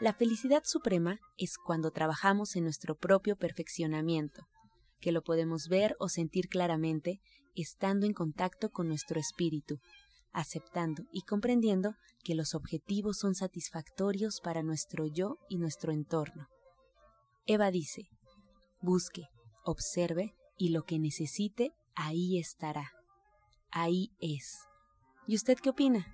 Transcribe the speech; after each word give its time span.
La 0.00 0.12
felicidad 0.12 0.62
suprema 0.64 1.20
es 1.38 1.56
cuando 1.56 1.92
trabajamos 1.92 2.56
en 2.56 2.64
nuestro 2.64 2.96
propio 2.96 3.36
perfeccionamiento, 3.36 4.42
que 5.00 5.12
lo 5.12 5.22
podemos 5.22 5.68
ver 5.68 5.94
o 6.00 6.08
sentir 6.08 6.48
claramente 6.48 7.20
estando 7.54 8.04
en 8.04 8.12
contacto 8.12 8.70
con 8.70 8.88
nuestro 8.88 9.20
espíritu, 9.20 9.78
aceptando 10.32 11.04
y 11.12 11.22
comprendiendo 11.22 11.94
que 12.24 12.34
los 12.34 12.54
objetivos 12.56 13.18
son 13.18 13.36
satisfactorios 13.36 14.40
para 14.42 14.64
nuestro 14.64 15.06
yo 15.06 15.38
y 15.48 15.58
nuestro 15.58 15.92
entorno. 15.92 16.48
Eva 17.46 17.70
dice, 17.70 18.08
busque, 18.80 19.28
observe 19.64 20.34
y 20.58 20.70
lo 20.70 20.82
que 20.82 20.98
necesite, 20.98 21.72
ahí 21.94 22.38
estará. 22.38 22.90
Ahí 23.70 24.10
es. 24.18 24.58
¿Y 25.28 25.36
usted 25.36 25.58
qué 25.58 25.70
opina? 25.70 26.06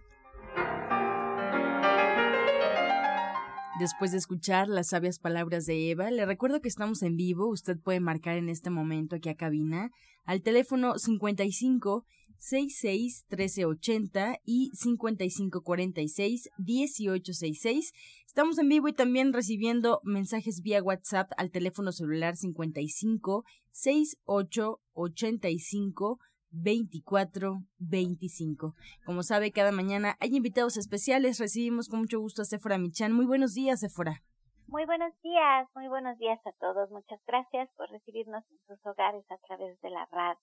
Después 3.81 4.13
de 4.13 4.19
escuchar 4.19 4.69
las 4.69 4.89
sabias 4.89 5.19
palabras 5.19 5.65
de 5.65 5.91
Eva, 5.91 6.11
le 6.11 6.27
recuerdo 6.27 6.61
que 6.61 6.69
estamos 6.69 7.03
en 7.03 7.17
vivo. 7.17 7.49
Usted 7.49 7.79
puede 7.79 7.99
marcar 7.99 8.37
en 8.37 8.51
este 8.51 8.69
momento 8.69 9.17
aquí 9.17 9.31
a 9.31 9.37
cabina 9.37 9.91
al 10.27 10.43
teléfono 10.43 10.99
55 10.99 12.05
66 12.37 13.25
1380 13.31 14.37
y 14.45 14.71
55 14.75 15.63
46 15.63 16.51
1866. 16.59 17.93
Estamos 18.27 18.59
en 18.59 18.69
vivo 18.69 18.89
y 18.89 18.93
también 18.93 19.33
recibiendo 19.33 20.03
mensajes 20.05 20.61
vía 20.61 20.83
WhatsApp 20.83 21.31
al 21.39 21.51
teléfono 21.51 21.91
celular 21.91 22.37
55 22.37 23.45
68 23.71 24.79
85 24.93 26.19
2425. 26.51 28.75
Como 29.05 29.23
sabe, 29.23 29.53
cada 29.53 29.73
mañana 29.73 30.17
hay 30.21 30.37
invitados 30.37 30.77
especiales. 30.77 31.39
Recibimos 31.39 31.89
con 31.89 32.01
mucho 32.01 32.21
gusto 32.21 32.43
a 32.43 32.45
Sephora 32.45 32.77
Michan. 32.79 33.13
Muy 33.13 33.25
buenos 33.27 33.55
días, 33.55 33.81
Sephora. 33.81 34.23
Muy 34.71 34.87
buenos 34.87 35.13
días, 35.23 35.67
muy 35.75 35.89
buenos 35.89 36.17
días 36.19 36.39
a 36.47 36.53
todos. 36.61 36.89
Muchas 36.93 37.21
gracias 37.27 37.69
por 37.77 37.91
recibirnos 37.91 38.45
en 38.53 38.59
sus 38.69 38.87
hogares 38.87 39.25
a 39.29 39.37
través 39.39 39.81
de 39.81 39.91
la 39.91 40.07
radio. 40.13 40.39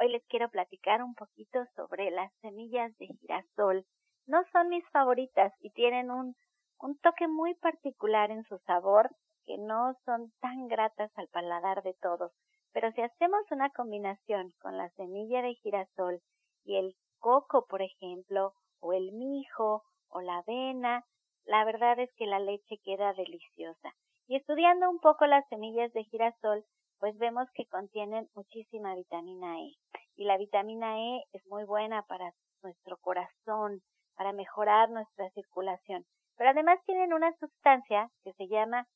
Hoy 0.00 0.10
les 0.10 0.26
quiero 0.26 0.50
platicar 0.50 1.04
un 1.04 1.14
poquito 1.14 1.60
sobre 1.76 2.10
las 2.10 2.32
semillas 2.40 2.90
de 2.98 3.06
girasol. 3.06 3.86
No 4.26 4.42
son 4.52 4.70
mis 4.70 4.84
favoritas 4.90 5.52
y 5.60 5.70
tienen 5.70 6.10
un, 6.10 6.34
un 6.80 6.98
toque 6.98 7.28
muy 7.28 7.54
particular 7.54 8.32
en 8.32 8.42
su 8.44 8.58
sabor 8.66 9.10
que 9.46 9.56
no 9.58 9.94
son 10.04 10.32
tan 10.40 10.66
gratas 10.66 11.12
al 11.16 11.28
paladar 11.28 11.84
de 11.84 11.94
todos. 12.02 12.32
Pero 12.72 12.92
si 12.92 13.02
hacemos 13.02 13.42
una 13.50 13.70
combinación 13.70 14.52
con 14.60 14.76
la 14.76 14.90
semilla 14.90 15.42
de 15.42 15.54
girasol 15.54 16.20
y 16.64 16.76
el 16.76 16.94
coco, 17.18 17.66
por 17.66 17.82
ejemplo, 17.82 18.54
o 18.80 18.92
el 18.92 19.12
mijo 19.12 19.82
o 20.08 20.20
la 20.20 20.38
avena, 20.38 21.04
la 21.44 21.64
verdad 21.64 21.98
es 21.98 22.10
que 22.14 22.26
la 22.26 22.38
leche 22.38 22.78
queda 22.84 23.12
deliciosa. 23.12 23.92
Y 24.28 24.36
estudiando 24.36 24.88
un 24.88 25.00
poco 25.00 25.26
las 25.26 25.46
semillas 25.48 25.92
de 25.92 26.04
girasol, 26.04 26.64
pues 26.98 27.16
vemos 27.18 27.48
que 27.54 27.66
contienen 27.66 28.28
muchísima 28.34 28.94
vitamina 28.94 29.58
E. 29.58 29.74
Y 30.16 30.24
la 30.24 30.36
vitamina 30.36 31.00
E 31.00 31.24
es 31.32 31.44
muy 31.46 31.64
buena 31.64 32.02
para 32.02 32.32
nuestro 32.62 32.98
corazón, 32.98 33.80
para 34.16 34.32
mejorar 34.32 34.90
nuestra 34.90 35.30
circulación. 35.30 36.04
Pero 36.36 36.50
además 36.50 36.78
tienen 36.86 37.12
una 37.12 37.32
sustancia 37.38 38.08
que 38.22 38.32
se 38.34 38.48
llama 38.48 38.86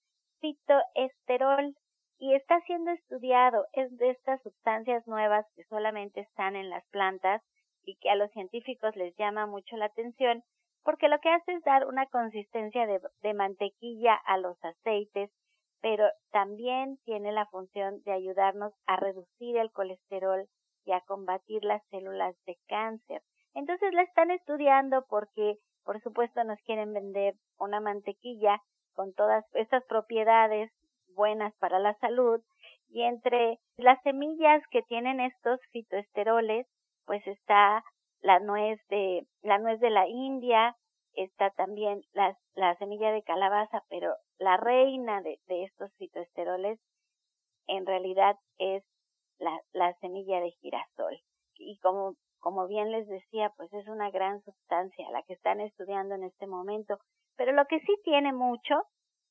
fitoesterol 0.41 1.75
y 2.19 2.35
está 2.35 2.61
siendo 2.63 2.91
estudiado. 2.91 3.67
Es 3.73 3.97
de 3.99 4.11
estas 4.11 4.43
sustancias 4.43 5.07
nuevas 5.07 5.47
que 5.55 5.65
solamente 5.65 6.21
están 6.21 6.57
en 6.57 6.71
las 6.71 6.85
plantas 6.89 7.43
y 7.85 7.97
que 7.97 8.11
a 8.11 8.15
los 8.15 8.31
científicos 8.33 8.97
les 8.97 9.15
llama 9.17 9.47
mucho 9.47 9.77
la 9.77 9.87
atención 9.87 10.43
porque 10.85 11.09
lo 11.09 11.19
que 11.19 11.31
hace 11.31 11.55
es 11.55 11.65
dar 11.65 11.87
una 11.87 12.07
consistencia 12.07 12.87
de, 12.87 13.35
mantequilla 13.35 14.15
a 14.15 14.37
los 14.37 14.63
aceites, 14.63 15.31
pero 15.81 16.05
también 16.31 16.99
tiene 17.05 17.33
la 17.33 17.47
función 17.47 18.03
de 18.05 18.13
ayudarnos 18.13 18.73
a 18.87 18.97
reducir 18.97 19.57
el 19.57 19.73
colesterol 19.73 20.47
y 20.85 20.93
a 20.93 21.01
combatir 21.01 21.65
las 21.65 21.83
células 21.89 22.37
de 22.45 22.59
cáncer. 22.69 23.23
Entonces 23.55 23.95
la 23.95 24.03
están 24.03 24.31
estudiando 24.31 25.07
porque, 25.09 25.57
por 25.85 26.03
supuesto, 26.03 26.45
nos 26.45 26.61
quieren 26.63 26.93
vender 26.93 27.35
una 27.59 27.81
mantequilla 27.81 28.61
con 28.93 29.15
todas 29.15 29.45
estas 29.55 29.85
propiedades 29.87 30.71
buenas 31.15 31.55
para 31.57 31.79
la 31.79 31.95
salud 31.99 32.41
y 32.89 33.03
entre 33.03 33.59
las 33.77 34.01
semillas 34.03 34.63
que 34.71 34.83
tienen 34.83 35.21
estos 35.21 35.61
fitoesteroles 35.73 36.67
pues 37.07 37.27
está 37.27 37.85
la 38.21 38.39
nuez 38.39 38.81
de 38.89 39.27
la 39.43 39.59
nuez 39.59 39.81
de 39.81 39.91
la 39.91 40.07
India 40.09 40.77
está 41.15 41.51
también 41.51 42.03
la, 42.13 42.37
la 42.55 42.77
semilla 42.77 43.13
de 43.13 43.23
calabaza 43.23 43.83
pero 43.89 44.15
la 44.39 44.57
reina 44.57 45.23
de, 45.23 45.39
estos 45.49 45.93
fitoesteroles 45.97 46.79
en 47.67 47.87
realidad 47.87 48.37
es 48.59 48.85
la, 49.39 49.59
la 49.73 49.95
semilla 50.01 50.41
de 50.41 50.51
girasol. 50.61 51.19
Y 51.57 51.79
como 51.79 52.15
como 52.41 52.67
bien 52.67 52.91
les 52.91 53.09
decía 53.09 53.51
pues 53.57 53.73
es 53.73 53.89
una 53.89 54.11
gran 54.11 54.43
sustancia 54.43 55.11
la 55.11 55.23
que 55.23 55.33
están 55.33 55.61
estudiando 55.61 56.15
en 56.15 56.25
este 56.25 56.47
momento 56.47 56.99
pero 57.37 57.53
lo 57.53 57.65
que 57.67 57.81
sí 57.81 57.95
tiene 58.05 58.33
mucho 58.33 58.83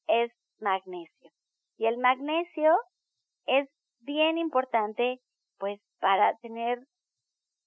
es 0.07 0.31
magnesio 0.59 1.31
y 1.77 1.85
el 1.85 1.97
magnesio 1.97 2.75
es 3.45 3.69
bien 3.99 4.37
importante 4.37 5.19
pues 5.57 5.79
para 5.99 6.35
tener 6.37 6.85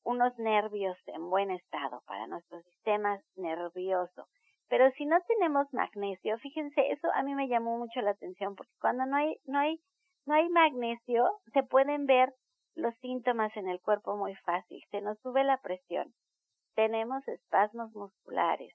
unos 0.05 0.39
nervios 0.39 0.97
en 1.07 1.29
buen 1.31 1.51
estado, 1.51 2.03
para 2.07 2.27
nuestro 2.27 2.63
sistema 2.63 3.21
nervioso. 3.35 4.29
Pero 4.69 4.91
si 4.93 5.07
no 5.07 5.17
tenemos 5.27 5.67
magnesio, 5.73 6.39
fíjense, 6.39 6.91
eso 6.91 7.09
a 7.15 7.23
mí 7.23 7.35
me 7.35 7.49
llamó 7.49 7.79
mucho 7.79 8.01
la 8.01 8.11
atención 8.11 8.55
porque 8.55 8.73
cuando 8.81 9.07
no 9.07 9.17
hay 9.17 9.37
no 9.45 9.59
hay 9.59 9.81
no 10.27 10.35
hay 10.35 10.49
magnesio, 10.49 11.31
se 11.53 11.63
pueden 11.63 12.07
ver 12.07 12.35
los 12.75 12.95
síntomas 12.97 13.57
en 13.57 13.69
el 13.69 13.81
cuerpo 13.81 14.17
muy 14.17 14.35
fácil. 14.37 14.83
Se 14.91 15.01
nos 15.01 15.19
sube 15.21 15.45
la 15.45 15.59
presión. 15.59 16.13
Tenemos 16.75 17.27
espasmos 17.29 17.95
musculares. 17.95 18.75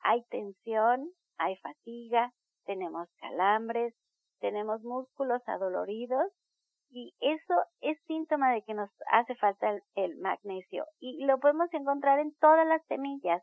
Hay 0.00 0.24
tensión, 0.30 1.10
hay 1.36 1.56
fatiga, 1.56 2.32
tenemos 2.64 3.08
calambres, 3.20 3.94
tenemos 4.40 4.82
músculos 4.82 5.42
adoloridos 5.46 6.32
y 6.90 7.14
eso 7.20 7.54
es 7.80 7.98
síntoma 8.06 8.52
de 8.52 8.62
que 8.62 8.74
nos 8.74 8.90
hace 9.12 9.34
falta 9.36 9.78
el, 9.94 10.16
magnesio 10.18 10.86
y 10.98 11.24
lo 11.24 11.38
podemos 11.38 11.72
encontrar 11.72 12.18
en 12.18 12.34
todas 12.36 12.66
las 12.66 12.84
semillas. 12.86 13.42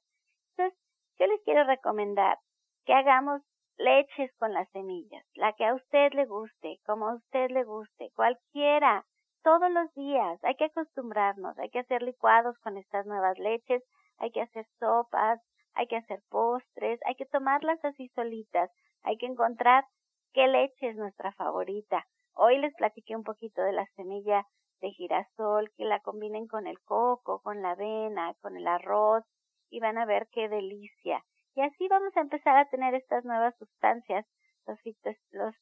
Entonces, 0.52 0.78
yo 1.18 1.28
les 1.28 1.42
quiero 1.44 1.64
recomendar 1.64 2.38
que 2.86 2.94
hagamos 2.94 3.42
leches 3.78 4.36
con 4.38 4.54
las 4.54 4.70
semillas, 4.72 5.26
la 5.36 5.54
que 5.54 5.66
a 5.66 5.76
usted 5.76 6.12
le 6.14 6.26
guste, 6.26 6.80
como 6.86 7.08
a 7.08 7.16
usted 7.16 7.50
le 7.52 7.64
guste, 7.64 8.12
cualquiera, 8.16 9.06
todos 9.44 9.72
los 9.72 9.94
días. 9.94 10.44
Hay 10.44 10.56
que 10.56 10.66
acostumbrarnos, 10.66 11.58
hay 11.58 11.70
que 11.70 11.80
hacer 11.80 12.02
licuados 12.02 12.58
con 12.60 12.78
estas 12.78 13.06
nuevas 13.06 13.38
leches, 13.40 13.84
hay 14.18 14.32
que 14.32 14.42
hacer 14.42 14.66
sopas, 14.80 15.40
hay 15.74 15.88
que 15.88 15.98
hacer 15.98 16.20
postres, 16.30 17.00
hay 17.06 17.16
que 17.16 17.28
tomarlas 17.28 17.84
así 17.86 18.10
solitas, 18.10 18.72
hay 19.04 19.18
que 19.18 19.28
encontrar 19.28 19.86
¿Qué 20.38 20.48
leche 20.48 20.90
es 20.90 20.96
nuestra 20.96 21.32
favorita? 21.32 22.06
Hoy 22.36 22.60
les 22.60 22.72
platiqué 22.76 23.16
un 23.16 23.24
poquito 23.24 23.64
de 23.64 23.72
la 23.72 23.88
semilla 23.96 24.46
de 24.82 24.92
girasol, 24.92 25.72
que 25.76 25.84
la 25.84 26.00
combinen 26.02 26.46
con 26.46 26.68
el 26.68 26.80
coco, 26.82 27.42
con 27.42 27.64
la 27.64 27.72
avena, 27.72 28.36
con 28.40 28.56
el 28.56 28.68
arroz, 28.68 29.24
y 29.72 29.80
van 29.80 29.98
a 29.98 30.06
ver 30.06 30.28
qué 30.32 30.48
delicia. 30.48 31.24
Y 31.56 31.62
así 31.62 31.88
vamos 31.88 32.16
a 32.16 32.22
empezar 32.22 32.56
a 32.56 32.70
tener 32.70 32.94
estas 32.94 33.26
nuevas 33.26 33.56
sustancias, 33.58 34.28
los, 34.68 34.78
los 35.32 35.56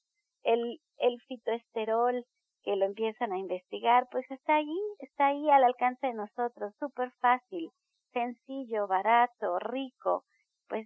el, 0.44 0.82
el 0.98 1.22
fitoesterol, 1.22 2.26
que 2.64 2.76
lo 2.76 2.84
empiezan 2.84 3.32
a 3.32 3.38
investigar, 3.38 4.10
pues 4.12 4.30
está 4.30 4.58
ahí, 4.58 4.78
está 5.00 5.28
ahí 5.28 5.50
al 5.52 5.64
alcance 5.64 6.08
de 6.08 6.16
nosotros, 6.16 6.76
súper 6.82 7.12
fácil, 7.22 7.72
sencillo, 8.12 8.88
barato, 8.88 9.58
rico, 9.58 10.26
pues 10.68 10.86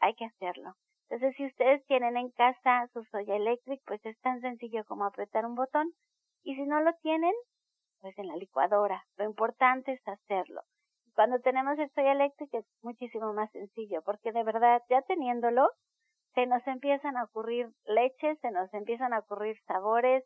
hay 0.00 0.12
que 0.16 0.26
hacerlo. 0.26 0.74
Entonces, 1.12 1.36
si 1.36 1.44
ustedes 1.44 1.84
tienen 1.88 2.16
en 2.16 2.30
casa 2.30 2.88
su 2.94 3.04
Soya 3.04 3.36
Electric, 3.36 3.82
pues 3.84 4.00
es 4.06 4.18
tan 4.22 4.40
sencillo 4.40 4.82
como 4.86 5.04
apretar 5.04 5.44
un 5.44 5.54
botón. 5.54 5.92
Y 6.42 6.54
si 6.54 6.62
no 6.62 6.80
lo 6.80 6.94
tienen, 7.02 7.34
pues 8.00 8.18
en 8.18 8.28
la 8.28 8.36
licuadora. 8.36 9.04
Lo 9.18 9.26
importante 9.26 9.92
es 9.92 10.08
hacerlo. 10.08 10.62
Cuando 11.14 11.38
tenemos 11.40 11.78
el 11.78 11.90
Soya 11.90 12.12
Electric 12.12 12.54
es 12.54 12.64
muchísimo 12.80 13.34
más 13.34 13.50
sencillo, 13.50 14.00
porque 14.06 14.32
de 14.32 14.42
verdad, 14.42 14.80
ya 14.88 15.02
teniéndolo, 15.02 15.68
se 16.34 16.46
nos 16.46 16.66
empiezan 16.66 17.18
a 17.18 17.24
ocurrir 17.24 17.68
leches, 17.84 18.40
se 18.40 18.50
nos 18.50 18.72
empiezan 18.72 19.12
a 19.12 19.18
ocurrir 19.18 19.58
sabores. 19.66 20.24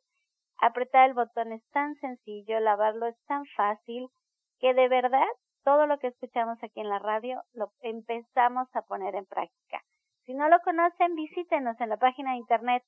Apretar 0.59 1.09
el 1.09 1.15
botón 1.15 1.51
es 1.51 1.69
tan 1.71 1.97
sencillo, 1.97 2.61
lavarlo 2.61 3.07
es 3.09 3.19
tan 3.27 3.45
fácil, 3.57 4.07
que 4.61 4.73
de 4.73 4.87
verdad 4.87 5.27
todo 5.65 5.89
lo 5.89 5.99
que 5.99 6.07
escuchamos 6.07 6.63
aquí 6.63 6.79
en 6.79 6.91
la 6.91 7.01
radio 7.01 7.43
lo 7.55 7.73
empezamos 7.81 8.69
a 8.73 8.83
poner 8.83 9.17
en 9.17 9.27
práctica. 9.27 9.83
Si 10.27 10.35
no 10.35 10.49
lo 10.49 10.59
conocen, 10.61 11.15
visítenos 11.15 11.81
en 11.81 11.89
la 11.89 11.97
página 11.99 12.33
de 12.33 12.39
internet 12.39 12.83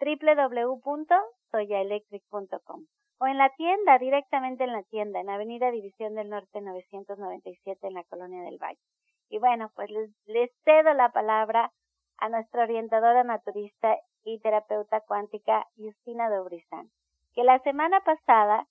www.soyaelectric.com 0.00 2.86
o 3.20 3.26
en 3.26 3.36
la 3.36 3.50
tienda, 3.56 3.98
directamente 3.98 4.62
en 4.64 4.72
la 4.72 4.82
tienda, 4.84 5.20
en 5.20 5.28
Avenida 5.28 5.70
División 5.70 6.14
del 6.14 6.30
Norte 6.30 6.62
997 6.62 7.86
en 7.86 7.92
la 7.92 8.04
Colonia 8.04 8.42
del 8.42 8.56
Valle. 8.56 8.80
Y 9.28 9.38
bueno, 9.38 9.70
pues 9.74 9.90
les, 10.24 10.50
cedo 10.64 10.94
la 10.94 11.10
palabra 11.10 11.74
a 12.16 12.30
nuestra 12.30 12.62
orientadora 12.62 13.22
naturista 13.22 13.98
y 14.24 14.40
terapeuta 14.40 15.02
cuántica 15.02 15.66
Justina 15.76 16.30
Dobrizán, 16.30 16.90
que 17.34 17.44
la 17.44 17.58
semana 17.58 18.00
pasada 18.00 18.66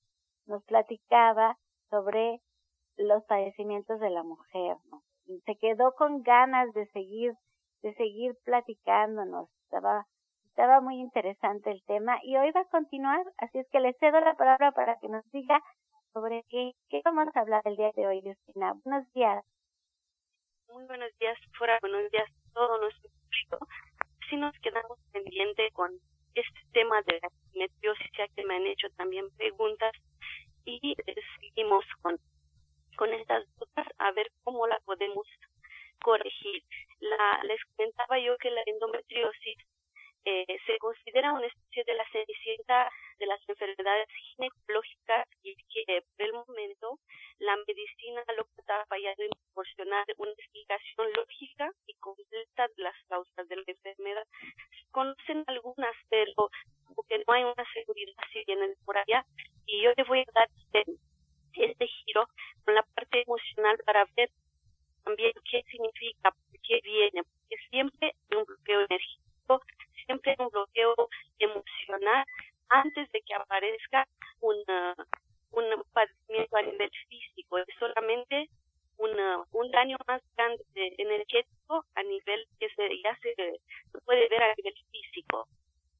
nos 0.48 0.64
platicaba 0.64 1.60
sobre 1.92 2.42
los 2.96 3.24
padecimientos 3.26 4.00
de 4.00 4.10
la 4.10 4.24
mujer, 4.24 4.78
¿no? 4.90 5.04
Se 5.46 5.56
quedó 5.58 5.94
con 5.94 6.24
ganas 6.24 6.74
de 6.74 6.88
seguir, 6.88 7.36
de 7.82 7.94
seguir 7.96 8.36
platicándonos, 8.44 9.50
estaba, 9.64 10.06
estaba 10.48 10.82
muy 10.82 10.96
interesante 11.00 11.72
el 11.72 11.84
tema 11.86 12.20
y 12.24 12.38
hoy 12.38 12.52
va 12.52 12.62
a 12.62 12.70
continuar, 12.70 13.26
así 13.38 13.60
es 13.60 13.68
que 13.70 13.80
le 13.80 13.94
cedo 13.94 14.20
la 14.20 14.36
palabra 14.36 14.72
para 14.72 14.98
que 15.00 15.08
nos 15.08 15.30
diga 15.32 15.62
sobre 16.14 16.44
qué, 16.50 16.72
qué 16.90 17.02
vamos 17.04 17.36
a 17.36 17.42
hablar 17.42 17.62
el 17.66 17.76
día 17.76 17.92
de 17.96 18.08
hoy, 18.08 18.22
Justina. 18.22 18.74
Buenos 18.84 19.12
días. 19.14 19.44
Muy 20.70 20.86
buenos 20.86 21.12
días, 21.20 21.38
fuera, 21.58 21.78
buenos 21.82 22.10
días 22.12 22.30
a 22.30 22.54
todo 22.54 22.80
nuestro 22.80 23.10
público. 23.10 23.68
Si 24.30 24.36
nos 24.36 24.54
quedamos 24.60 25.00
pendiente 25.12 25.70
con 25.72 25.92
este 26.34 26.60
tema 26.74 27.02
de 27.04 27.20
la 27.22 27.30
simetiosis, 27.52 28.12
ya 28.18 28.28
que 28.36 28.44
me 28.46 28.56
han 28.56 28.68
hecho 28.68 28.88
también 28.98 29.26
preguntas 29.38 29.92
y 30.66 30.96
seguimos 31.40 31.86
con 32.02 32.20
con 32.98 33.14
estas 33.14 33.46
dudas 33.58 33.88
a 34.00 34.12
ver 34.12 34.30
cómo 34.44 34.68
la 34.68 34.80
podemos 34.80 35.26
corregir. 36.04 36.64
La, 37.10 37.42
les 37.44 37.60
comentaba 37.76 38.20
yo 38.20 38.38
que 38.38 38.52
la 38.52 38.62
endometriosis 38.66 39.58
eh, 40.26 40.46
se 40.66 40.78
considera 40.80 41.32
una 41.32 41.48
especie 41.48 41.86
de 41.86 41.94
la 41.94 42.04
cenicienta 42.12 42.90
de 43.18 43.28
las 43.28 43.40
enfermedades 43.48 44.10
ginecológicas 44.36 45.26
y 45.42 45.56
que 45.72 46.02
por 46.02 46.26
el 46.26 46.34
momento 46.34 47.00
la 47.40 47.56
medicina 47.66 48.24
que 48.26 48.62
está 48.62 48.86
fallando 48.88 49.24
en 49.24 49.30
proporcionar 49.30 50.06
una 50.18 50.32
explicación 50.32 51.08
lógica 51.16 51.72
y 51.86 51.94
completa 51.96 52.68
de 52.68 52.84
las 52.84 52.96
causas 53.08 53.48
de 53.48 53.56
la 53.56 53.64
enfermedad. 53.68 54.28
Se 54.72 54.92
conocen 54.92 55.46
algunas, 55.48 55.96
pero 56.10 56.50
porque 56.94 57.24
no 57.26 57.34
hay 57.34 57.44
una 57.44 57.66
seguridad 57.74 58.14
si 58.34 58.44
vienen 58.46 58.76
por 58.84 58.98
allá. 58.98 59.26
Y 59.66 59.82
yo 59.82 59.92
le 59.96 60.04
voy 60.04 60.20
a 60.20 60.32
dar 60.34 60.50
este 60.58 60.84
este 61.54 61.88
giro 61.88 62.28
con 62.66 62.76
la 62.76 62.84
parte 62.84 63.22
emocional 63.22 63.78
para 63.86 64.06
ver 64.16 64.30
también 65.08 65.32
qué 65.50 65.64
significa, 65.72 66.32
por 66.32 66.60
qué 66.68 66.82
viene, 66.84 67.24
porque 67.24 67.56
siempre 67.70 68.08
hay 68.30 68.38
un 68.38 68.44
bloqueo 68.44 68.82
energético, 68.82 69.62
siempre 70.06 70.32
hay 70.32 70.46
un 70.46 70.50
bloqueo 70.50 70.96
emocional 71.40 72.26
antes 72.70 73.10
de 73.12 73.22
que 73.22 73.34
aparezca 73.34 74.06
una, 74.42 74.96
un 75.52 75.64
padecimiento 75.94 76.58
a 76.58 76.62
nivel 76.62 76.92
físico, 77.08 77.58
es 77.58 77.68
solamente 77.80 78.50
una, 78.98 79.44
un 79.52 79.72
daño 79.72 79.96
más 80.08 80.22
grande 80.36 80.64
energético 80.76 81.86
a 81.96 82.04
nivel 82.04 82.46
que 82.60 82.68
se, 82.76 83.02
ya 83.02 83.18
se, 83.22 83.34
se 83.36 84.02
puede 84.04 84.28
ver 84.28 84.44
a 84.44 84.54
nivel 84.56 84.76
físico. 84.92 85.48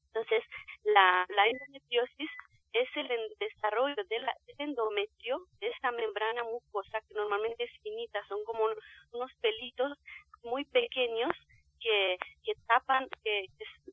Entonces, 0.08 0.42
la, 0.84 1.24
la 1.30 1.46
endometriosis 1.46 2.30
es 2.72 2.88
el 2.96 3.08
desarrollo 3.38 3.96
del 4.08 4.26
endometrio, 4.58 5.46
de 5.60 5.68
esta 5.68 5.90
membrana 5.90 6.44
mucosa 6.44 7.00
que 7.08 7.14
normalmente 7.14 7.64
es 7.64 7.70
finita, 7.82 8.24
son 8.28 8.44
como 8.44 8.64
unos 9.12 9.32
pelitos 9.40 9.98
muy 10.42 10.64
pequeños 10.66 11.30
que, 11.80 12.18
que 12.44 12.52
tapan, 12.66 13.08
que, 13.24 13.46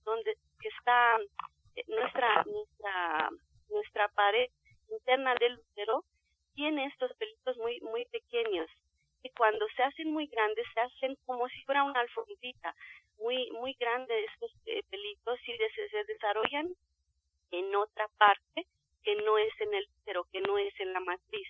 donde 0.04 0.36
que 0.60 0.68
está 0.70 1.18
eh, 1.76 1.84
nuestra, 1.88 2.44
nuestra, 2.44 3.30
nuestra 3.70 4.08
pared 4.10 4.50
interna 4.90 5.36
del 5.36 5.58
útero, 5.58 6.04
tiene 6.54 6.86
estos 6.86 7.12
pelitos 7.18 7.58
muy, 7.58 7.80
muy 7.82 8.06
pequeños 8.06 8.70
y 9.24 9.30
cuando 9.32 9.66
se 9.76 9.84
hacen 9.84 10.12
muy 10.12 10.28
grandes 10.28 10.66
se 10.74 10.80
hacen 10.82 11.18
como 11.26 11.50
si 11.50 11.64
fuera 11.64 11.84
una 11.84 12.00
alfombita 12.00 12.76
muy 13.18 13.50
muy 13.52 13.74
grandes 13.80 14.30
estos 14.32 14.52
eh, 14.68 14.84
pelitos 14.90 15.40
y 15.48 15.58
se 15.58 16.04
desarrollan 16.06 16.70
en 17.52 17.76
otra 17.76 18.08
parte 18.18 18.68
que 19.04 19.16
no 19.16 19.38
es 19.38 19.54
en 19.62 19.74
el 19.74 19.88
útero, 20.02 20.26
que 20.32 20.42
no 20.42 20.58
es 20.58 20.74
en 20.80 20.94
la 20.94 21.00
matriz. 21.00 21.48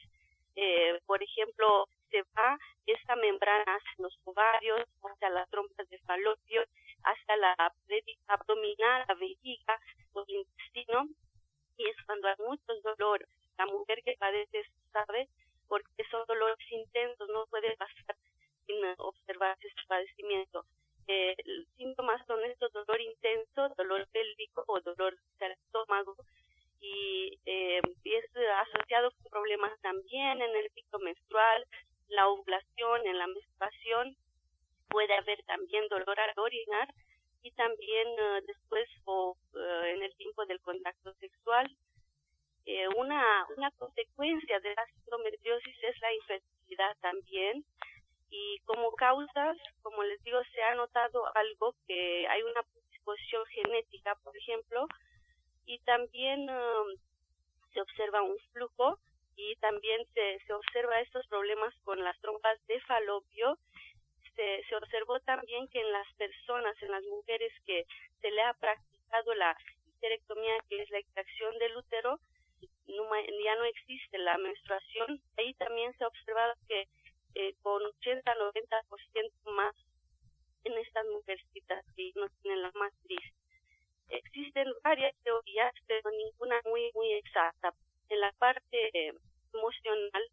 Eh, 0.56 1.00
por 1.06 1.22
ejemplo, 1.24 1.88
se 2.10 2.22
va 2.38 2.58
esta 2.86 3.16
membrana 3.16 3.64
hacia 3.66 3.85
los 3.98 4.18
ovarios, 4.26 4.82
hacia 5.04 5.30
las 5.30 5.50
trompas 5.50 5.90
de 5.90 6.00
falopio, 6.00 6.64
hasta 7.04 7.38
la 7.38 7.56
abdominal, 8.28 9.06
la 9.08 9.16
vejiga, 9.16 9.80
el 10.16 10.36
intestino, 10.36 11.08
y 11.78 11.90
es 11.90 11.96
cuando 12.06 12.28
hay 12.28 12.36
mucho 12.40 12.74
dolor. 12.84 13.28
La 13.58 13.66
mujer 13.66 14.02
que 14.04 14.16
padece 14.18 14.64
sabe, 14.92 15.28
porque 15.68 16.04
son 16.12 16.26
dolores 16.28 16.58
intensos, 16.72 17.30
no 17.30 17.46
puede 17.48 17.76
pasar 17.78 18.16
sin 18.66 18.78
observar 18.98 19.58
este 19.62 19.82
padecimiento. 19.88 20.66
Eh, 21.08 21.36
síntomas 21.78 22.26
son 22.26 22.44
estos 22.46 22.74
dolor 22.74 23.00
intenso, 23.00 23.70
dolor 23.78 24.08
pélvico 24.12 24.64
o 24.68 24.82
dolor 24.82 25.16
del 25.40 25.52
estómago 25.52 26.16
y, 26.82 27.40
eh, 27.46 27.80
es 28.04 28.26
asociado 28.36 29.12
con 29.12 29.32
problemas 29.32 29.80
también 29.82 30.42
en 30.42 30.56
el 30.56 30.70
ciclo 30.72 31.00
menstrual, 31.00 31.66
la 32.10 32.28
ovulación, 32.28 33.06
en 33.06 33.18
la 33.18 33.28
menstruación, 33.28 34.16
puede 34.90 35.14
haber 35.16 35.42
también 35.44 35.88
dolor 35.90 36.20
al 36.20 36.40
orinar 36.40 36.94
y 37.42 37.52
también 37.52 38.08
eh, 38.08 38.42
después 38.48 38.88
o 39.06 39.38
eh, 39.56 39.94
en 39.96 40.04
el 40.04 40.16
tiempo 40.16 40.46
del 40.46 40.60
contacto 40.62 41.14
sexual. 41.16 41.70
Eh, 42.66 42.88
una, 42.96 43.46
una 43.56 43.70
consecuencia 43.72 44.60
de 44.60 44.74
la 44.74 44.86
endometriosis 45.06 45.84
es 45.84 46.02
la 46.02 46.14
infertilidad 46.14 46.98
también 47.02 47.64
y 48.30 48.60
como 48.66 48.92
causas, 48.94 49.58
como 49.82 50.04
les 50.04 50.22
digo, 50.24 50.40
se 50.54 50.64
ha 50.64 50.76
notado 50.76 51.24
algo 51.36 51.76
que 51.88 52.28
hay 52.28 52.42
una 52.42 52.64
predisposición 52.64 53.46
genética, 53.48 54.16
por 54.24 54.36
ejemplo, 54.36 54.88
y 55.66 55.80
también 55.80 56.50
um, 56.50 56.88
se 57.74 57.82
observa 57.82 58.24
un 58.24 58.38
flujo 58.52 59.00
y 59.36 59.56
también 59.58 60.06
se, 60.14 60.40
se 60.46 60.54
observa 60.54 61.02
estos 61.02 61.26
problemas 61.28 61.74
con 61.84 62.04
las 62.04 62.20
trompas 62.22 62.58
de 62.68 62.80
falopio. 62.82 63.58
Se, 64.36 64.64
se 64.68 64.76
observó 64.76 65.20
también 65.22 65.68
que 65.70 65.80
en 65.80 65.92
las 65.92 66.08
personas, 66.16 66.76
en 66.82 66.92
las 66.92 67.04
mujeres 67.04 67.54
que 67.66 67.86
se 68.22 68.32
le 68.32 68.42
ha 68.42 68.54
practicado 68.54 69.34
la 69.36 69.58
histerectomía, 69.88 70.58
que 70.70 70.82
es 70.82 70.90
la 70.90 71.00
extracción 71.00 71.58
del 71.60 71.78
útero, 71.78 72.20
ya 73.46 73.56
no 73.56 73.66
existe 73.66 74.18
la 74.18 74.38
menstruación. 74.38 75.22
Ahí 75.38 75.54
también 75.56 75.96
se 75.98 76.04
ha 76.04 76.08
observado 76.08 76.54
que 76.68 76.88
eh, 77.36 77.54
con 77.62 77.82
80-90% 78.02 79.32
más 79.52 79.76
en 80.64 80.74
estas 80.80 81.06
mujercitas 81.08 81.86
que 81.96 82.12
no 82.16 82.28
tienen 82.42 82.64
la 82.64 82.72
matriz. 82.74 83.22
Existen 84.10 84.68
varias 84.84 85.16
teorías, 85.24 85.74
pero 85.88 86.10
ninguna 86.10 86.60
muy, 86.66 86.92
muy 86.94 87.14
exacta. 87.14 87.74
En 88.10 88.20
la 88.20 88.32
parte 88.34 89.14
emocional, 89.54 90.24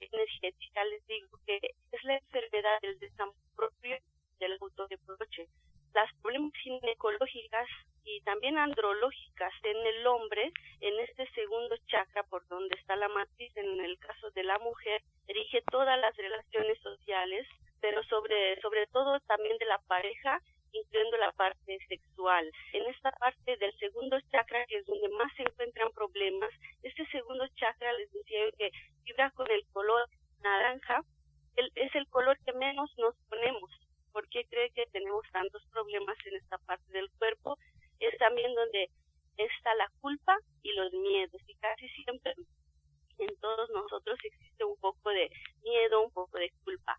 energética, 0.00 0.84
les 0.84 1.06
digo 1.06 1.38
que 1.46 1.60
es 1.92 2.04
la 2.04 2.16
enfermedad 2.16 2.80
del 2.82 2.98
desamor 2.98 3.34
propio 3.56 3.96
del 4.38 4.58
autoreproche. 4.60 5.48
Las 5.94 6.12
problemas 6.22 6.52
ginecológicas 6.62 7.68
y 8.04 8.20
también 8.22 8.58
andrológicas 8.58 9.52
en 9.62 9.76
el 9.86 10.06
hombre, 10.06 10.52
en 10.80 11.00
este 11.00 11.26
segundo 11.34 11.76
chakra 11.86 12.22
por 12.24 12.46
donde 12.48 12.76
está 12.76 12.96
la 12.96 13.08
matriz, 13.08 13.56
en 13.56 13.80
el 13.80 13.98
caso 13.98 14.30
de 14.32 14.42
la 14.42 14.58
mujer, 14.58 15.02
rige 15.28 15.62
todas 15.70 15.98
las 15.98 16.16
relaciones 16.16 16.78
sociales, 16.82 17.46
pero 17.80 18.02
sobre, 18.04 18.60
sobre 18.60 18.86
todo 18.88 19.20
también 19.20 19.56
de 19.58 19.66
la 19.66 19.78
pareja 19.86 20.40
incluyendo 20.74 21.16
la 21.18 21.32
parte 21.32 21.78
sexual. 21.88 22.50
En 22.72 22.86
esta 22.86 23.10
parte 23.12 23.56
del 23.56 23.72
segundo 23.78 24.18
chakra, 24.30 24.66
que 24.66 24.76
es 24.78 24.86
donde 24.86 25.08
más 25.10 25.32
se 25.36 25.42
encuentran 25.42 25.90
problemas, 25.92 26.50
este 26.82 27.06
segundo 27.06 27.46
chakra 27.56 27.92
les 27.94 28.12
decía 28.12 28.50
que 28.58 28.70
vibra 29.04 29.30
con 29.30 29.50
el 29.50 29.64
color 29.72 30.08
naranja, 30.42 31.00
es 31.56 31.94
el 31.94 32.08
color 32.08 32.36
que 32.44 32.52
menos 32.52 32.90
nos 32.98 33.14
ponemos. 33.28 33.70
¿Por 34.12 34.28
qué 34.28 34.44
cree 34.50 34.70
que 34.70 34.86
tenemos 34.92 35.24
tantos 35.32 35.62
problemas 35.72 36.16
en 36.26 36.36
esta 36.36 36.58
parte 36.58 36.92
del 36.92 37.10
cuerpo? 37.18 37.56
Es 38.00 38.16
también 38.18 38.54
donde 38.54 38.90
está 39.36 39.74
la 39.74 39.88
culpa 40.00 40.36
y 40.62 40.72
los 40.72 40.92
miedos. 40.92 41.40
Y 41.46 41.54
casi 41.56 41.88
siempre 41.88 42.34
en 43.18 43.36
todos 43.40 43.70
nosotros 43.70 44.18
existe 44.22 44.64
un 44.64 44.76
poco 44.78 45.10
de 45.10 45.30
miedo, 45.62 46.02
un 46.02 46.12
poco 46.12 46.38
de 46.38 46.50
culpa. 46.64 46.96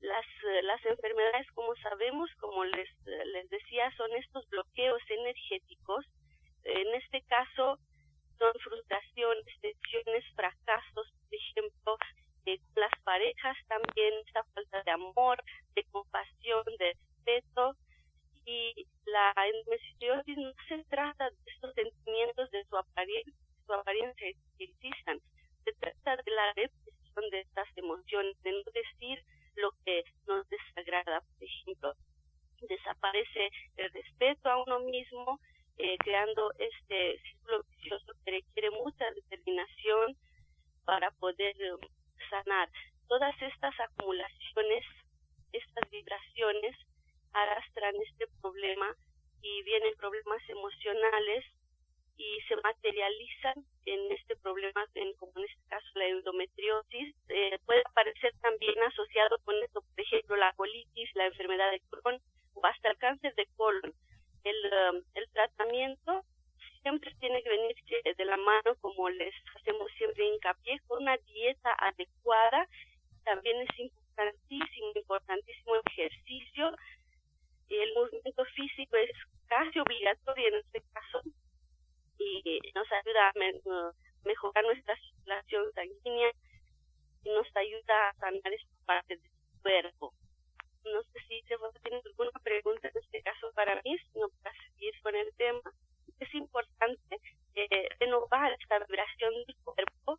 Las, 0.00 0.26
eh, 0.26 0.62
las 0.62 0.84
enfermedades, 0.84 1.46
como 1.52 1.74
sabemos, 1.76 2.30
como 2.38 2.64
les, 2.64 2.88
les 3.04 3.48
decía, 3.50 3.90
son 3.96 4.12
estos 4.14 4.48
bloqueos 4.48 5.02
energéticos. 5.08 6.04
En 6.64 6.94
este 6.94 7.22
caso, 7.22 7.78
son 8.38 8.52
frustraciones, 8.62 9.46
tensiones, 9.60 10.24
fracasos, 10.34 11.06
por 11.22 11.34
ejemplo, 11.34 11.96
eh, 12.46 12.58
las 12.74 12.92
parejas 13.04 13.56
también, 13.68 14.14
esta 14.26 14.44
falta 14.54 14.82
de 14.82 14.90
amor, 14.90 15.42
de 15.74 15.84
compasión, 15.84 16.64
de 16.78 16.92
respeto. 16.92 17.74
Y 18.44 18.86
la 19.06 19.34
endometriosis 19.44 20.36
no 20.36 20.52
se 20.68 20.84
trata 20.84 21.30
de 21.30 21.36
estos 21.46 21.74
sentimientos 21.74 22.48
de 22.50 22.64
su 22.64 22.76
apariencia, 22.76 23.32
su 23.66 23.72
apariencia 23.72 24.26
que 24.56 24.64
existan, 24.64 25.20
se 25.64 25.72
trata 25.72 26.22
de 26.22 26.30
la 26.30 26.52
represión 26.52 27.30
de 27.30 27.40
estas 27.40 27.68
emociones, 27.76 28.40
de 28.42 28.52
no 28.52 28.62
decir 28.72 29.20
lo 29.56 29.70
que 29.84 30.04
nos 30.28 30.48
desagrada. 30.48 31.20
Por 31.20 31.42
ejemplo, 31.42 31.92
desaparece 32.68 33.50
el 33.76 33.90
respeto 33.92 34.48
a 34.48 34.62
uno 34.62 34.78
mismo, 34.80 35.40
eh, 35.78 35.96
creando 35.98 36.52
este 36.58 37.18
círculo 37.20 37.64
vicioso 37.64 38.12
que 38.24 38.30
requiere 38.30 38.70
mucha 38.70 39.10
determinación 39.10 40.16
para 40.84 41.10
poder 41.12 41.54
eh, 41.60 41.88
sanar. 42.30 42.68
Todas 43.08 43.34
estas 43.42 43.74
acumulaciones, 43.80 44.84
estas 45.52 45.90
vibraciones 45.90 46.76
arrastran 47.32 47.94
este 47.96 48.26
problema 48.40 48.94
y 49.42 49.62
vienen 49.62 49.94
problemas 49.96 50.42
emocionales 50.48 51.44
y 52.16 52.40
se 52.48 52.56
materializan 52.56 53.54
en 53.84 54.12
este 54.12 54.36
problema, 54.36 54.84
en, 54.94 55.12
como 55.14 55.32
en 55.36 55.44
este 55.44 55.68
caso 55.68 55.86
la 55.94 56.06
endometriosis. 56.06 57.14
Eh, 57.28 57.58
puede 57.66 57.82
aparecer 57.84 58.32
también 58.40 58.82
asociado 58.82 59.38
con 59.44 59.54
esto, 59.62 59.82
por 59.82 59.95
ejemplo, 60.06 60.36
la 60.36 60.52
colitis, 60.54 61.10
la 61.14 61.26
enfermedad 61.26 61.70
de 61.70 61.80
Crohn 61.90 62.20
o 62.54 62.66
hasta 62.66 62.90
el 62.90 62.98
cáncer 62.98 63.34
de 63.34 63.46
colon. 63.56 63.94
El, 64.44 64.56
um, 64.64 65.02
el 65.14 65.28
tratamiento 65.30 66.24
siempre 66.82 67.12
tiene 67.18 67.42
que 67.42 67.48
venir 67.48 67.74
de 68.16 68.24
la 68.24 68.36
mano, 68.36 68.76
como 68.80 69.08
les 69.10 69.34
hacemos 69.56 69.90
siempre 69.98 70.24
hincapié, 70.24 70.78
con 70.86 71.02
una 71.02 71.16
dieta 71.16 71.74
adecuada. 71.78 72.68
También 73.24 73.60
es 73.62 73.78
importantísimo, 73.78 74.92
importantísimo 74.94 75.74
el 75.74 75.82
ejercicio. 75.90 76.76
El 77.68 77.92
movimiento 77.94 78.44
físico 78.54 78.96
es 78.96 79.10
casi 79.48 79.80
obligatorio 79.80 80.48
en 80.48 80.54
este 80.54 80.80
caso 80.92 81.22
y 82.18 82.60
nos 82.74 82.86
ayuda 82.92 83.28
a 83.28 83.92
mejorar 84.24 84.64
nuestra 84.64 84.96
circulación 84.96 85.72
sanguínea 85.74 86.30
y 87.24 87.30
nos 87.30 87.46
ayuda 87.56 88.08
a 88.08 88.14
sanar 88.14 88.52
esta 88.52 88.84
parte 88.86 89.18
cuerpo. 89.66 90.14
No 90.84 91.02
sé 91.02 91.18
si 91.26 91.42
se 91.42 91.56
tiene 91.82 92.00
alguna 92.04 92.38
pregunta 92.44 92.88
en 92.88 93.02
este 93.02 93.20
caso 93.22 93.50
para 93.54 93.74
mí, 93.82 93.96
sino 94.12 94.28
para 94.42 94.54
seguir 94.62 94.94
con 95.02 95.16
el 95.16 95.34
tema 95.36 95.72
es 96.20 96.34
importante 96.34 97.20
eh, 97.54 97.88
renovar 98.00 98.52
esta 98.52 98.78
vibración 98.78 99.34
del 99.46 99.56
cuerpo 99.64 100.18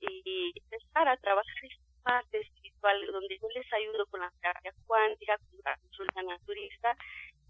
y 0.00 0.52
empezar 0.56 1.08
a 1.08 1.16
trabajar 1.18 1.64
esta 1.64 1.84
parte 2.02 2.40
espiritual 2.40 3.06
donde 3.12 3.38
yo 3.38 3.48
les 3.54 3.72
ayudo 3.72 4.06
con 4.06 4.20
la 4.20 4.32
terapia 4.40 4.72
cuántica, 4.86 5.36
con 5.38 5.60
la 5.64 5.76
consulta 5.76 6.22
naturista, 6.22 6.96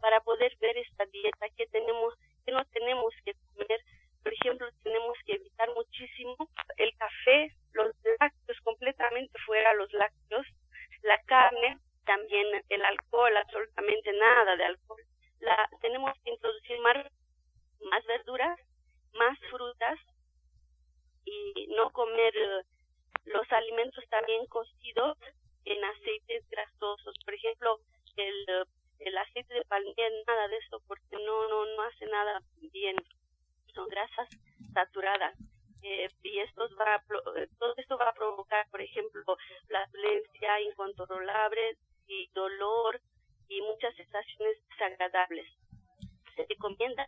para 0.00 0.20
poder 0.20 0.54
ver 0.60 0.76
esta 0.78 1.06
dieta 1.06 1.46
que 1.56 1.66
tenemos, 1.68 2.14
que 2.44 2.52
no 2.52 2.64
tenemos 2.66 3.14
que 3.24 3.34
comer. 3.54 3.80
Por 4.22 4.32
ejemplo, 4.34 4.66
tenemos 4.82 5.16
que 5.24 5.34
evitar 5.34 5.72
muchísimo 5.74 6.36
el 6.76 6.92
café, 6.96 7.54
los 7.72 7.94
lácteos 8.18 8.58
completamente 8.62 9.38
fuera, 9.46 9.72
los 9.74 9.92
lácteos, 9.92 10.46
la 11.06 11.18
carne, 11.22 11.78
también 12.04 12.46
el 12.68 12.84
alcohol, 12.84 13.36
absolutamente 13.36 14.12
nada 14.12 14.56
de 14.56 14.64
alcohol. 14.64 15.00
La, 15.40 15.68
tenemos 15.80 16.12
que 16.24 16.30
introducir 16.30 16.78
más 16.80 16.96
más 17.90 18.04
verduras, 18.06 18.58
más 19.14 19.38
frutas 19.50 19.98
y 21.24 21.66
no 21.76 21.90
comer 21.90 22.34
eh, 22.36 22.62
los 23.24 23.50
alimentos 23.52 24.04
también 24.08 24.46
cocidos 24.46 25.18
en 25.64 25.84
aceites 25.84 26.48
grasosos. 26.48 27.14
Por 27.24 27.34
ejemplo, 27.34 27.80
el, 28.16 28.66
el 29.00 29.18
aceite 29.18 29.54
de 29.54 29.64
palmera, 29.64 30.10
nada 30.26 30.48
de 30.48 30.56
eso, 30.58 30.80
porque 30.86 31.16
no, 31.16 31.48
no, 31.48 31.66
no 31.76 31.82
hace 31.82 32.06
nada 32.06 32.40
bien. 32.72 32.96
Son 33.74 33.88
grasas 33.88 34.28
saturadas. 34.72 35.36
Eh, 35.88 36.08
y 36.22 36.38
esto 36.40 36.68
va 36.80 37.00
todo 37.58 37.74
esto 37.76 37.96
va 37.96 38.08
a 38.08 38.14
provocar, 38.14 38.68
por 38.70 38.80
ejemplo, 38.80 39.22
la 39.68 39.86
violencia 39.92 40.60
incontrolable 40.62 41.76
y 42.08 42.28
dolor 42.34 43.00
y 43.48 43.60
muchas 43.62 43.94
sensaciones 43.94 44.56
desagradables. 44.68 45.46
Se 46.34 46.44
recomienda 46.48 47.06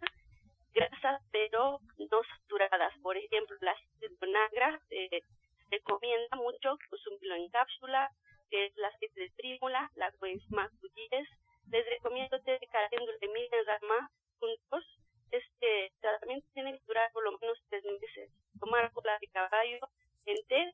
grasas, 0.74 1.22
pero 1.32 1.80
no 1.98 2.22
saturadas. 2.22 2.92
Por 3.02 3.16
ejemplo, 3.16 3.56
la 3.60 3.72
aceite 3.72 4.08
de 4.08 4.32
nagra 4.32 4.80
se 4.88 5.22
recomienda 5.70 6.36
mucho 6.36 6.78
consumirlo 6.88 7.34
en 7.34 7.50
cápsula, 7.50 8.10
que 8.50 8.66
es 8.66 8.76
la 8.76 8.88
aceite 8.88 9.20
de 9.20 9.30
trímula, 9.30 9.90
la 9.96 10.12
coenzima 10.12 10.70
Q10. 10.80 11.26
Les 11.70 11.86
recomiendo 11.86 12.40
té 12.42 12.58
de 12.58 12.66
caléndula 12.68 13.18
de 13.20 13.28
mil 13.28 13.48
más 13.88 14.10
juntos. 14.38 14.84
Este 15.30 15.92
tratamiento 16.00 16.46
tiene 16.54 16.72
que 16.72 16.84
durar 16.86 17.10
por 17.12 17.24
lo 17.24 17.38
menos 17.38 17.58
tres 17.68 17.84
meses. 17.84 18.30
Tomar 18.58 18.90
cola 18.92 19.18
de 19.20 19.28
caballo 19.28 19.78
en 20.24 20.36
té, 20.46 20.72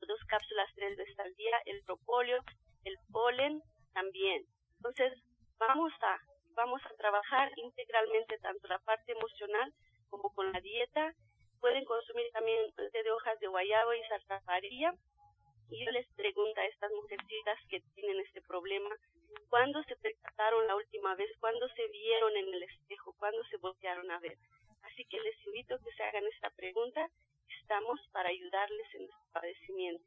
dos 0.00 0.20
cápsulas 0.26 0.68
tres 0.74 0.96
veces 0.96 1.18
al 1.20 1.34
día, 1.36 1.56
el 1.66 1.82
propóleo, 1.84 2.42
el 2.84 2.96
polen 3.12 3.62
también. 3.92 4.44
Entonces, 4.78 5.12
vamos 5.58 5.92
a 6.02 6.18
vamos 6.54 6.82
a 6.84 6.94
trabajar 6.96 7.50
integralmente 7.56 8.38
tanto 8.38 8.68
la 8.68 8.78
parte 8.80 9.12
emocional 9.12 9.72
como 10.08 10.32
con 10.34 10.52
la 10.52 10.60
dieta. 10.60 11.14
Pueden 11.60 11.84
consumir 11.84 12.30
también 12.32 12.72
té 12.74 13.02
de 13.02 13.10
hojas 13.10 13.38
de 13.40 13.46
guayabo 13.46 13.94
y 13.94 14.02
zarzaparilla. 14.08 14.94
Y 15.70 15.84
yo 15.84 15.90
les 15.92 16.06
pregunto 16.14 16.60
a 16.60 16.66
estas 16.66 16.90
mujercitas 16.92 17.58
que 17.68 17.80
tienen 17.94 18.20
este 18.20 18.42
problema, 18.42 18.90
¿cuándo 19.48 19.82
se 19.84 19.96
percataron 19.96 20.66
la 20.66 20.74
última 20.76 21.14
vez? 21.14 21.30
¿Cuándo 21.38 21.68
se 21.68 21.86
vieron 21.88 22.36
en 22.36 22.52
el 22.54 22.62
espejo? 22.64 23.14
¿Cuándo 23.18 23.42
se 23.44 23.56
voltearon 23.58 24.10
a 24.10 24.18
ver? 24.18 24.36
Así 24.82 25.04
que 25.04 25.20
les 25.20 25.46
invito 25.46 25.76
a 25.76 25.78
que 25.78 25.92
se 25.92 26.02
hagan 26.02 26.26
esta 26.26 26.50
pregunta. 26.50 27.08
Estamos 27.62 28.00
para 28.12 28.30
ayudarles 28.30 28.94
en 28.94 28.99
este 28.99 28.99
padecimiento. 29.32 30.04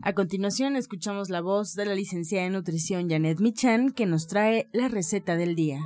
A 0.00 0.12
continuación 0.12 0.76
escuchamos 0.76 1.28
la 1.28 1.40
voz 1.40 1.74
de 1.74 1.84
la 1.84 1.94
licenciada 1.94 2.46
en 2.46 2.52
nutrición 2.52 3.10
Janet 3.10 3.40
Michan 3.40 3.90
que 3.90 4.06
nos 4.06 4.28
trae 4.28 4.68
la 4.72 4.86
receta 4.86 5.34
del 5.34 5.56
día. 5.56 5.80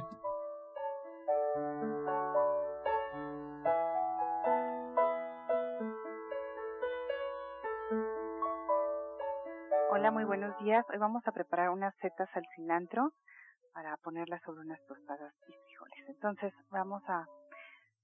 Hola, 9.90 10.10
muy 10.10 10.24
buenos 10.24 10.56
días. 10.62 10.84
Hoy 10.92 10.98
vamos 10.98 11.22
a 11.26 11.32
preparar 11.32 11.70
unas 11.70 11.94
setas 12.02 12.28
al 12.34 12.44
cilantro 12.54 13.14
para 13.72 13.96
ponerlas 13.96 14.42
sobre 14.44 14.60
unas 14.60 14.80
tostadas 14.86 15.32
y 15.48 15.52
frijoles. 15.52 16.08
Entonces 16.08 16.52
vamos 16.70 17.02
a 17.08 17.26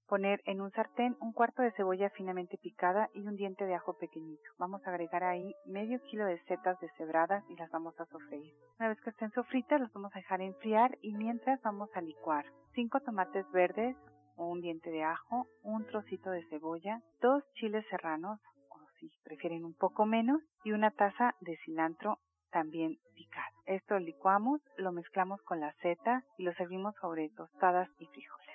Poner 0.09 0.41
en 0.45 0.59
un 0.59 0.71
sartén 0.71 1.15
un 1.21 1.33
cuarto 1.33 1.61
de 1.61 1.71
cebolla 1.73 2.09
finamente 2.09 2.57
picada 2.57 3.11
y 3.13 3.27
un 3.27 3.35
diente 3.35 3.65
de 3.65 3.75
ajo 3.75 3.93
pequeñito. 3.93 4.49
Vamos 4.57 4.81
a 4.81 4.89
agregar 4.89 5.23
ahí 5.23 5.53
medio 5.67 6.01
kilo 6.09 6.25
de 6.25 6.41
setas 6.45 6.79
deshebradas 6.79 7.43
y 7.47 7.55
las 7.55 7.69
vamos 7.69 7.93
a 7.99 8.07
sofreír. 8.07 8.51
Una 8.79 8.89
vez 8.89 8.99
que 9.01 9.11
estén 9.11 9.29
sofritas 9.33 9.79
las 9.79 9.93
vamos 9.93 10.11
a 10.15 10.17
dejar 10.17 10.41
enfriar 10.41 10.97
y 11.03 11.13
mientras 11.13 11.61
vamos 11.61 11.91
a 11.93 12.01
licuar 12.01 12.43
cinco 12.73 12.99
tomates 13.01 13.45
verdes 13.51 13.95
o 14.35 14.47
un 14.47 14.61
diente 14.61 14.89
de 14.89 15.03
ajo, 15.03 15.45
un 15.61 15.85
trocito 15.85 16.31
de 16.31 16.43
cebolla, 16.49 17.03
dos 17.21 17.43
chiles 17.53 17.85
serranos 17.91 18.39
o 18.69 18.79
si 18.99 19.11
prefieren 19.23 19.63
un 19.63 19.75
poco 19.75 20.07
menos 20.07 20.41
y 20.63 20.71
una 20.71 20.89
taza 20.89 21.35
de 21.39 21.55
cilantro 21.65 22.17
también 22.51 22.97
picado. 23.13 23.55
Esto 23.67 23.99
licuamos, 23.99 24.59
lo 24.75 24.91
mezclamos 24.91 25.39
con 25.43 25.59
la 25.59 25.71
seta 25.83 26.23
y 26.39 26.45
lo 26.45 26.53
servimos 26.55 26.95
sobre 26.99 27.29
tostadas 27.29 27.87
y 27.99 28.07
frijoles 28.07 28.48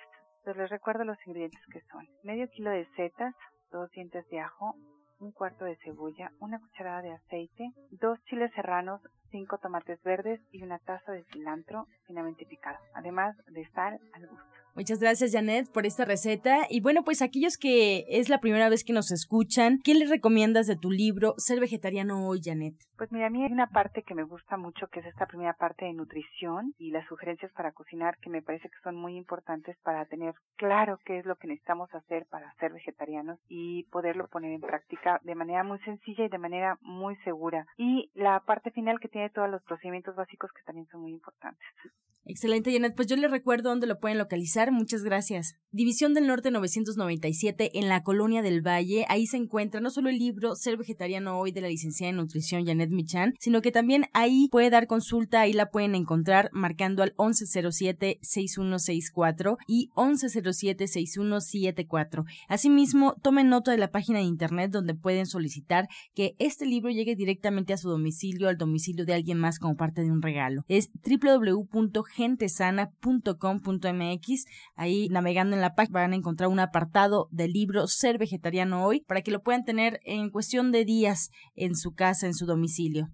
les 0.53 0.69
recuerdo 0.69 1.03
los 1.03 1.17
ingredientes 1.25 1.65
que 1.71 1.81
son 1.91 2.07
medio 2.23 2.47
kilo 2.49 2.69
de 2.69 2.85
setas, 2.95 3.33
dos 3.71 3.89
dientes 3.91 4.27
de 4.29 4.39
ajo, 4.39 4.75
un 5.19 5.31
cuarto 5.31 5.65
de 5.65 5.77
cebolla, 5.77 6.31
una 6.39 6.59
cucharada 6.59 7.01
de 7.01 7.13
aceite, 7.13 7.71
dos 7.91 8.19
chiles 8.25 8.51
serranos, 8.53 9.01
cinco 9.31 9.57
tomates 9.57 10.01
verdes 10.03 10.39
y 10.51 10.63
una 10.63 10.79
taza 10.79 11.11
de 11.11 11.23
cilantro 11.31 11.87
finamente 12.05 12.45
picado, 12.45 12.79
además 12.93 13.35
de 13.47 13.65
sal 13.71 13.99
al 14.13 14.27
gusto. 14.27 14.54
Muchas 14.75 14.99
gracias, 14.99 15.31
Janet, 15.31 15.71
por 15.71 15.85
esta 15.85 16.03
receta. 16.03 16.67
Y 16.69 16.81
bueno, 16.81 17.03
pues 17.05 17.21
aquellos 17.21 17.57
que 17.57 18.03
es 18.09 18.27
la 18.27 18.41
primera 18.41 18.67
vez 18.67 18.83
que 18.83 18.91
nos 18.91 19.09
escuchan, 19.09 19.79
¿qué 19.81 19.93
les 19.93 20.09
recomiendas 20.09 20.67
de 20.67 20.75
tu 20.75 20.91
libro 20.91 21.33
Ser 21.37 21.61
Vegetariano 21.61 22.27
Hoy, 22.27 22.41
Janet? 22.43 22.75
Pues 22.97 23.09
mira, 23.09 23.27
a 23.27 23.29
mí 23.29 23.41
hay 23.41 23.53
una 23.53 23.67
parte 23.67 24.03
que 24.03 24.13
me 24.13 24.23
gusta 24.23 24.57
mucho, 24.57 24.87
que 24.87 24.99
es 24.99 25.05
esta 25.05 25.27
primera 25.27 25.53
parte 25.53 25.85
de 25.85 25.93
nutrición 25.93 26.73
y 26.77 26.91
las 26.91 27.07
sugerencias 27.07 27.53
para 27.53 27.71
cocinar, 27.71 28.17
que 28.17 28.29
me 28.29 28.41
parece 28.41 28.67
que 28.67 28.75
son 28.83 28.97
muy 28.97 29.15
importantes 29.15 29.77
para 29.81 30.03
tener 30.07 30.33
claro 30.57 30.99
qué 31.05 31.19
es 31.19 31.25
lo 31.25 31.37
que 31.37 31.47
necesitamos 31.47 31.89
hacer 31.95 32.25
para 32.29 32.53
ser 32.55 32.73
vegetarianos 32.73 33.39
y 33.47 33.83
poderlo 33.83 34.27
poner 34.27 34.51
en 34.51 34.61
práctica 34.61 35.21
de 35.23 35.35
manera 35.35 35.63
muy 35.63 35.79
sencilla 35.85 36.25
y 36.25 36.29
de 36.29 36.37
manera 36.37 36.77
muy 36.81 37.15
segura. 37.23 37.65
Y 37.77 38.11
la 38.13 38.41
parte 38.41 38.71
final 38.71 38.99
que 38.99 39.07
tiene 39.07 39.29
todos 39.29 39.49
los 39.49 39.63
procedimientos 39.63 40.17
básicos 40.17 40.51
que 40.51 40.63
también 40.65 40.87
son 40.87 40.99
muy 40.99 41.13
importantes. 41.13 41.65
Excelente, 42.27 42.73
Janet. 42.73 42.95
Pues 42.95 43.07
yo 43.07 43.15
les 43.15 43.29
recuerdo 43.29 43.69
dónde 43.69 43.85
lo 43.85 43.99
pueden 43.99 44.17
localizar. 44.17 44.64
Muchas 44.71 45.03
gracias. 45.03 45.55
División 45.71 46.13
del 46.13 46.27
Norte 46.27 46.51
997 46.51 47.79
en 47.79 47.89
la 47.89 48.03
Colonia 48.03 48.41
del 48.41 48.65
Valle. 48.65 49.05
Ahí 49.09 49.27
se 49.27 49.35
encuentra 49.37 49.81
no 49.81 49.89
solo 49.89 50.07
el 50.09 50.17
libro 50.17 50.55
Ser 50.55 50.77
Vegetariano 50.77 51.37
Hoy 51.39 51.51
de 51.51 51.59
la 51.61 51.67
licenciada 51.67 52.11
en 52.11 52.15
Nutrición 52.15 52.65
Janet 52.65 52.91
Michan, 52.91 53.33
sino 53.39 53.61
que 53.61 53.71
también 53.71 54.05
ahí 54.13 54.47
puede 54.51 54.69
dar 54.69 54.87
consulta. 54.87 55.41
Ahí 55.41 55.51
la 55.51 55.69
pueden 55.69 55.95
encontrar 55.95 56.49
marcando 56.53 57.03
al 57.03 57.13
1107-6164 57.17 59.57
y 59.67 59.89
1107-6174. 59.95 62.23
Asimismo, 62.47 63.15
tomen 63.21 63.49
nota 63.49 63.71
de 63.71 63.77
la 63.77 63.91
página 63.91 64.19
de 64.19 64.25
internet 64.25 64.71
donde 64.71 64.95
pueden 64.95 65.25
solicitar 65.25 65.89
que 66.13 66.37
este 66.39 66.65
libro 66.65 66.91
llegue 66.91 67.15
directamente 67.15 67.73
a 67.73 67.77
su 67.77 67.89
domicilio, 67.89 68.47
al 68.47 68.57
domicilio 68.57 69.05
de 69.05 69.13
alguien 69.13 69.37
más 69.37 69.59
como 69.59 69.75
parte 69.75 70.01
de 70.01 70.11
un 70.11 70.21
regalo. 70.21 70.63
Es 70.69 70.89
www 71.03 71.67
gentesana.com.mx. 72.15 74.45
Ahí 74.75 75.07
navegando 75.09 75.55
en 75.55 75.61
la 75.61 75.75
página 75.75 76.01
van 76.01 76.13
a 76.13 76.17
encontrar 76.17 76.49
un 76.49 76.59
apartado 76.59 77.27
del 77.31 77.51
libro 77.51 77.87
Ser 77.87 78.17
Vegetariano 78.17 78.85
Hoy 78.85 79.01
para 79.01 79.21
que 79.21 79.31
lo 79.31 79.41
puedan 79.41 79.65
tener 79.65 79.99
en 80.03 80.29
cuestión 80.29 80.71
de 80.71 80.85
días 80.85 81.29
en 81.55 81.75
su 81.75 81.93
casa, 81.93 82.27
en 82.27 82.33
su 82.33 82.45
domicilio. 82.45 83.09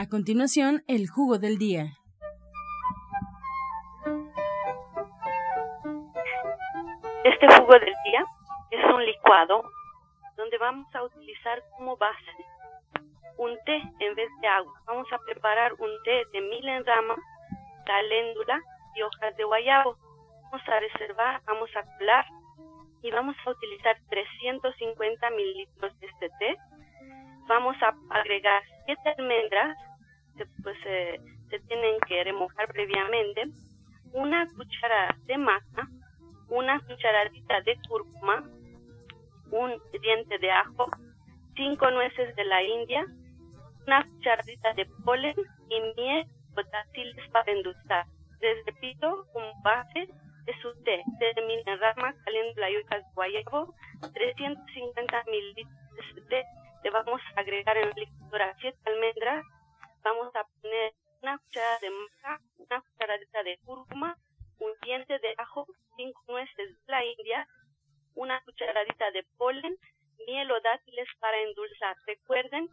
A 0.00 0.08
continuación, 0.08 0.82
el 0.88 1.10
jugo 1.10 1.36
del 1.36 1.58
día. 1.58 1.92
Este 7.22 7.46
jugo 7.54 7.72
del 7.72 7.94
día 8.06 8.24
es 8.70 8.94
un 8.94 9.04
licuado 9.04 9.62
donde 10.38 10.56
vamos 10.56 10.86
a 10.94 11.02
utilizar 11.02 11.62
como 11.76 11.98
base 11.98 12.32
un 13.36 13.58
té 13.66 13.76
en 13.98 14.14
vez 14.14 14.30
de 14.40 14.48
agua. 14.48 14.72
Vamos 14.86 15.06
a 15.12 15.18
preparar 15.18 15.74
un 15.74 15.90
té 16.04 16.24
de 16.32 16.40
mil 16.48 16.66
en 16.66 16.86
rama, 16.86 17.16
caléndula 17.84 18.58
y 18.96 19.02
hojas 19.02 19.36
de 19.36 19.44
guayabo. 19.44 19.98
Vamos 20.44 20.66
a 20.66 20.80
reservar, 20.80 21.42
vamos 21.44 21.68
a 21.76 21.98
colar 21.98 22.24
y 23.02 23.10
vamos 23.10 23.36
a 23.44 23.50
utilizar 23.50 23.98
350 24.08 25.28
mililitros 25.32 26.00
de 26.00 26.06
este 26.06 26.30
té. 26.38 26.56
Vamos 27.48 27.76
a 27.82 27.94
agregar 28.18 28.62
7 28.86 29.14
almendras 29.18 29.76
pues 30.62 30.76
se 30.82 31.58
tienen 31.60 31.98
que 32.06 32.24
remojar 32.24 32.68
previamente, 32.68 33.44
una 34.12 34.46
cuchara 34.56 35.16
de 35.26 35.38
maca, 35.38 35.88
una 36.48 36.80
cucharadita 36.80 37.60
de 37.62 37.78
cúrcuma, 37.88 38.48
un 39.50 39.80
diente 40.00 40.38
de 40.38 40.50
ajo, 40.50 40.90
cinco 41.54 41.90
nueces 41.90 42.34
de 42.36 42.44
la 42.44 42.62
India, 42.62 43.06
una 43.86 44.04
cucharadita 44.04 44.72
de 44.74 44.86
polen 45.04 45.36
y 45.68 45.80
miel 45.96 46.26
o 46.56 46.62
dátiles 46.62 47.28
para 47.30 47.52
endulzar. 47.52 48.06
Les 48.40 48.64
repito, 48.66 49.26
un 49.34 49.62
base 49.62 50.08
de 50.44 50.60
su 50.60 50.72
té 50.82 51.02
de 51.18 51.42
mina 51.46 51.76
rama, 51.76 52.14
caléndula 52.24 52.70
y 52.70 52.76
hojas 52.76 53.04
de 53.04 53.14
guayabo, 53.14 53.74
350 54.12 55.24
mililitros 55.30 56.14
de 56.14 56.22
té. 56.22 56.44
Le 56.82 56.90
vamos 56.90 57.20
a 57.36 57.40
agregar 57.40 57.76
en 57.76 57.88
la 57.88 57.94
licuadora 57.94 58.56
7 58.60 58.78
almendras, 58.86 59.44
vamos 60.02 60.34
a 60.34 60.44
poner 60.60 60.92
una 61.22 61.38
cucharada 61.38 61.78
de 61.80 61.90
maca, 61.90 62.40
una 62.58 62.80
cucharadita 62.80 63.42
de 63.42 63.58
cúrcuma, 63.64 64.16
un 64.58 64.72
diente 64.82 65.18
de 65.18 65.34
ajo, 65.38 65.66
cinco 65.96 66.22
nueces 66.28 66.56
de 66.56 66.92
la 66.92 67.04
India, 67.04 67.46
una 68.14 68.40
cucharadita 68.42 69.10
de 69.10 69.24
polen, 69.36 69.76
miel 70.26 70.50
o 70.50 70.60
dátiles 70.60 71.08
para 71.18 71.40
endulzar. 71.40 71.96
Recuerden 72.06 72.68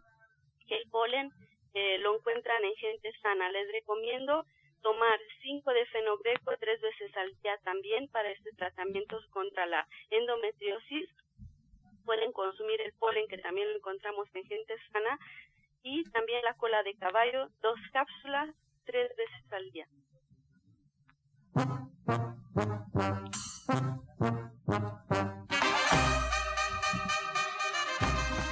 que 0.68 0.76
el 0.76 0.90
polen 0.90 1.32
eh, 1.74 1.98
lo 2.00 2.16
encuentran 2.16 2.63
en 2.63 2.76
gente 2.76 3.12
sana. 3.22 3.50
Les 3.52 3.72
recomiendo 3.72 4.46
tomar 4.82 5.20
5 5.42 5.74
de 5.74 5.86
fenogreco 5.88 6.56
tres 6.60 6.80
veces 6.82 7.16
al 7.18 7.36
día 7.42 7.58
también 7.63 8.08
para 8.10 8.32
este 8.32 8.52
tratamiento 8.54 9.20
contra 9.32 9.66
la 9.66 9.88
endometriosis. 10.10 11.10
Pueden 12.06 12.32
consumir 12.32 12.80
el 12.82 12.94
polen 12.94 13.28
que 13.28 13.38
también 13.38 13.70
lo 13.70 13.78
encontramos 13.78 14.28
en 14.34 14.46
gente 14.46 14.76
sana 14.92 15.20
Y 15.89 16.04
también 16.12 16.41
la 16.43 16.54
cola 16.56 16.84
de 16.84 16.95
caballo, 16.95 17.50
dos 17.62 17.80
cápsulas, 17.93 18.50
tres 18.84 19.10
veces 19.15 19.54
al 19.54 19.71
día. 19.71 19.88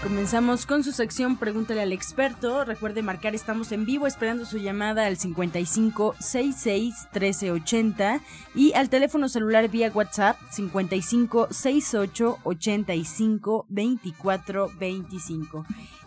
Comenzamos 0.02 0.66
con 0.66 0.84
su 0.86 0.94
sección 0.94 1.38
Pregúntale 1.38 1.82
al 1.82 1.92
experto. 1.92 2.64
Recuerde 2.64 3.02
marcar, 3.02 3.36
estamos 3.36 3.74
en 3.74 3.86
vivo 3.86 4.08
esperando 4.08 4.46
su 4.46 4.58
llamada 4.58 5.06
al 5.06 5.18
55 5.18 6.16
66 6.18 7.10
1380 7.12 8.22
y 8.54 8.72
al 8.74 8.90
teléfono 8.90 9.28
celular 9.28 9.68
vía 9.68 9.92
WhatsApp 9.94 10.38
55 10.52 11.48
68 11.52 12.38
85 12.46 13.66
24 13.68 14.70
25. 14.80 15.66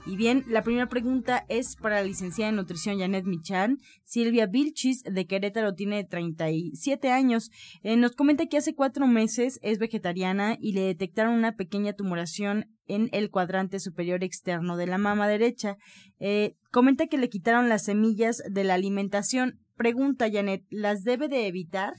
Y 0.08 0.16
bien, 0.16 0.44
la 0.48 0.62
primera 0.62 0.86
pregunta 0.86 1.44
es 1.50 1.76
para 1.76 1.96
la 1.96 2.02
licenciada 2.02 2.48
en 2.48 2.56
nutrición 2.56 2.98
Janet 2.98 3.26
Michan. 3.26 3.76
Silvia 4.04 4.46
Vilchis 4.46 5.02
de 5.02 5.26
Querétaro 5.26 5.74
tiene 5.74 6.02
37 6.02 7.12
años. 7.12 7.50
Eh, 7.82 7.94
nos 7.98 8.16
comenta 8.16 8.46
que 8.46 8.56
hace 8.56 8.74
cuatro 8.74 9.06
meses 9.06 9.60
es 9.62 9.78
vegetariana 9.78 10.56
y 10.58 10.72
le 10.72 10.80
detectaron 10.80 11.34
una 11.34 11.52
pequeña 11.52 11.92
tumoración 11.92 12.64
en 12.86 13.10
el 13.12 13.30
cuadrante 13.30 13.80
superior 13.80 14.24
externo 14.24 14.78
de 14.78 14.86
la 14.86 14.96
mama 14.96 15.28
derecha. 15.28 15.76
Eh, 16.20 16.54
comenta 16.72 17.08
que 17.08 17.18
le 17.18 17.28
quitaron 17.28 17.68
las 17.68 17.84
semillas 17.84 18.42
de 18.50 18.64
la 18.64 18.74
alimentación. 18.74 19.58
Pregunta, 19.76 20.28
Janet, 20.32 20.62
¿las 20.70 21.04
debe 21.04 21.28
de 21.28 21.48
evitar? 21.48 21.92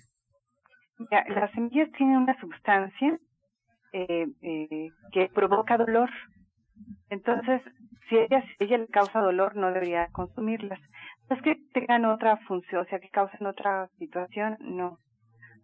las 1.12 1.52
semillas 1.52 1.92
tienen 1.96 2.18
una 2.18 2.36
sustancia 2.42 3.20
eh, 3.94 4.26
que 5.12 5.30
provoca 5.32 5.78
dolor. 5.78 6.10
Entonces, 7.10 7.62
si 8.10 8.18
ella, 8.18 8.44
ella 8.60 8.78
le 8.78 8.88
causa 8.88 9.22
dolor, 9.22 9.56
no 9.56 9.68
debería 9.68 10.08
consumirlas. 10.12 10.80
Es 11.30 11.42
que 11.44 11.56
tengan 11.74 12.06
otra 12.06 12.38
función, 12.48 12.82
o 12.82 12.86
sea, 12.86 13.00
que 13.00 13.10
causen 13.10 13.46
otra 13.46 13.88
situación, 14.00 14.58
no. 14.62 14.98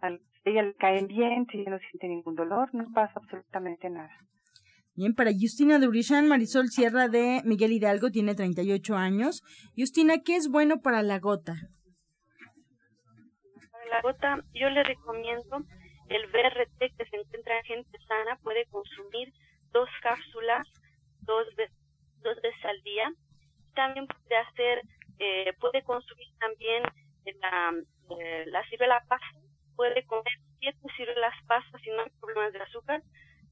A 0.01 0.09
ella 0.45 0.61
le 0.61 0.75
caen 0.75 1.07
bien, 1.07 1.47
si 1.51 1.59
ella 1.59 1.71
no 1.71 1.79
siente 1.79 2.07
ningún 2.07 2.35
dolor, 2.35 2.69
no 2.73 2.85
pasa 2.93 3.13
absolutamente 3.15 3.89
nada. 3.89 4.11
Bien, 4.95 5.13
para 5.13 5.31
Justina 5.31 5.79
de 5.79 5.87
Urishan, 5.87 6.27
Marisol 6.27 6.67
Sierra 6.67 7.07
de 7.07 7.41
Miguel 7.43 7.73
Hidalgo 7.73 8.11
tiene 8.11 8.35
38 8.35 8.95
años. 8.95 9.41
Justina, 9.75 10.19
¿qué 10.23 10.35
es 10.35 10.49
bueno 10.49 10.81
para 10.81 11.01
la 11.01 11.19
gota? 11.19 11.55
Para 13.71 13.85
la 13.89 14.01
gota, 14.01 14.37
yo 14.53 14.69
le 14.69 14.83
recomiendo 14.83 15.57
el 16.07 16.27
BRT 16.27 16.95
que 16.95 17.05
se 17.09 17.17
encuentra 17.17 17.57
en 17.57 17.63
gente 17.65 17.97
sana, 18.07 18.37
puede 18.43 18.65
consumir 18.67 19.33
dos 19.73 19.89
cápsulas 20.01 20.65
dos 21.25 21.47
veces 21.57 21.84
dos 22.25 22.41
veces 22.41 22.65
al 22.65 22.81
día. 22.81 23.09
También 23.75 24.07
puede 24.07 24.35
hacer, 24.37 24.81
eh, 25.19 25.53
puede 25.59 25.83
consumir 25.83 26.27
también 26.39 26.83
la, 27.41 27.73
la 28.47 28.63
ciruela 28.69 29.03
pasta, 29.07 29.39
puede 29.75 30.05
comer 30.05 30.33
siete 30.59 30.87
ciruelas 30.97 31.33
pastas 31.47 31.81
si 31.81 31.89
no 31.91 32.01
hay 32.01 32.09
problemas 32.19 32.53
de 32.53 32.61
azúcar, 32.61 33.01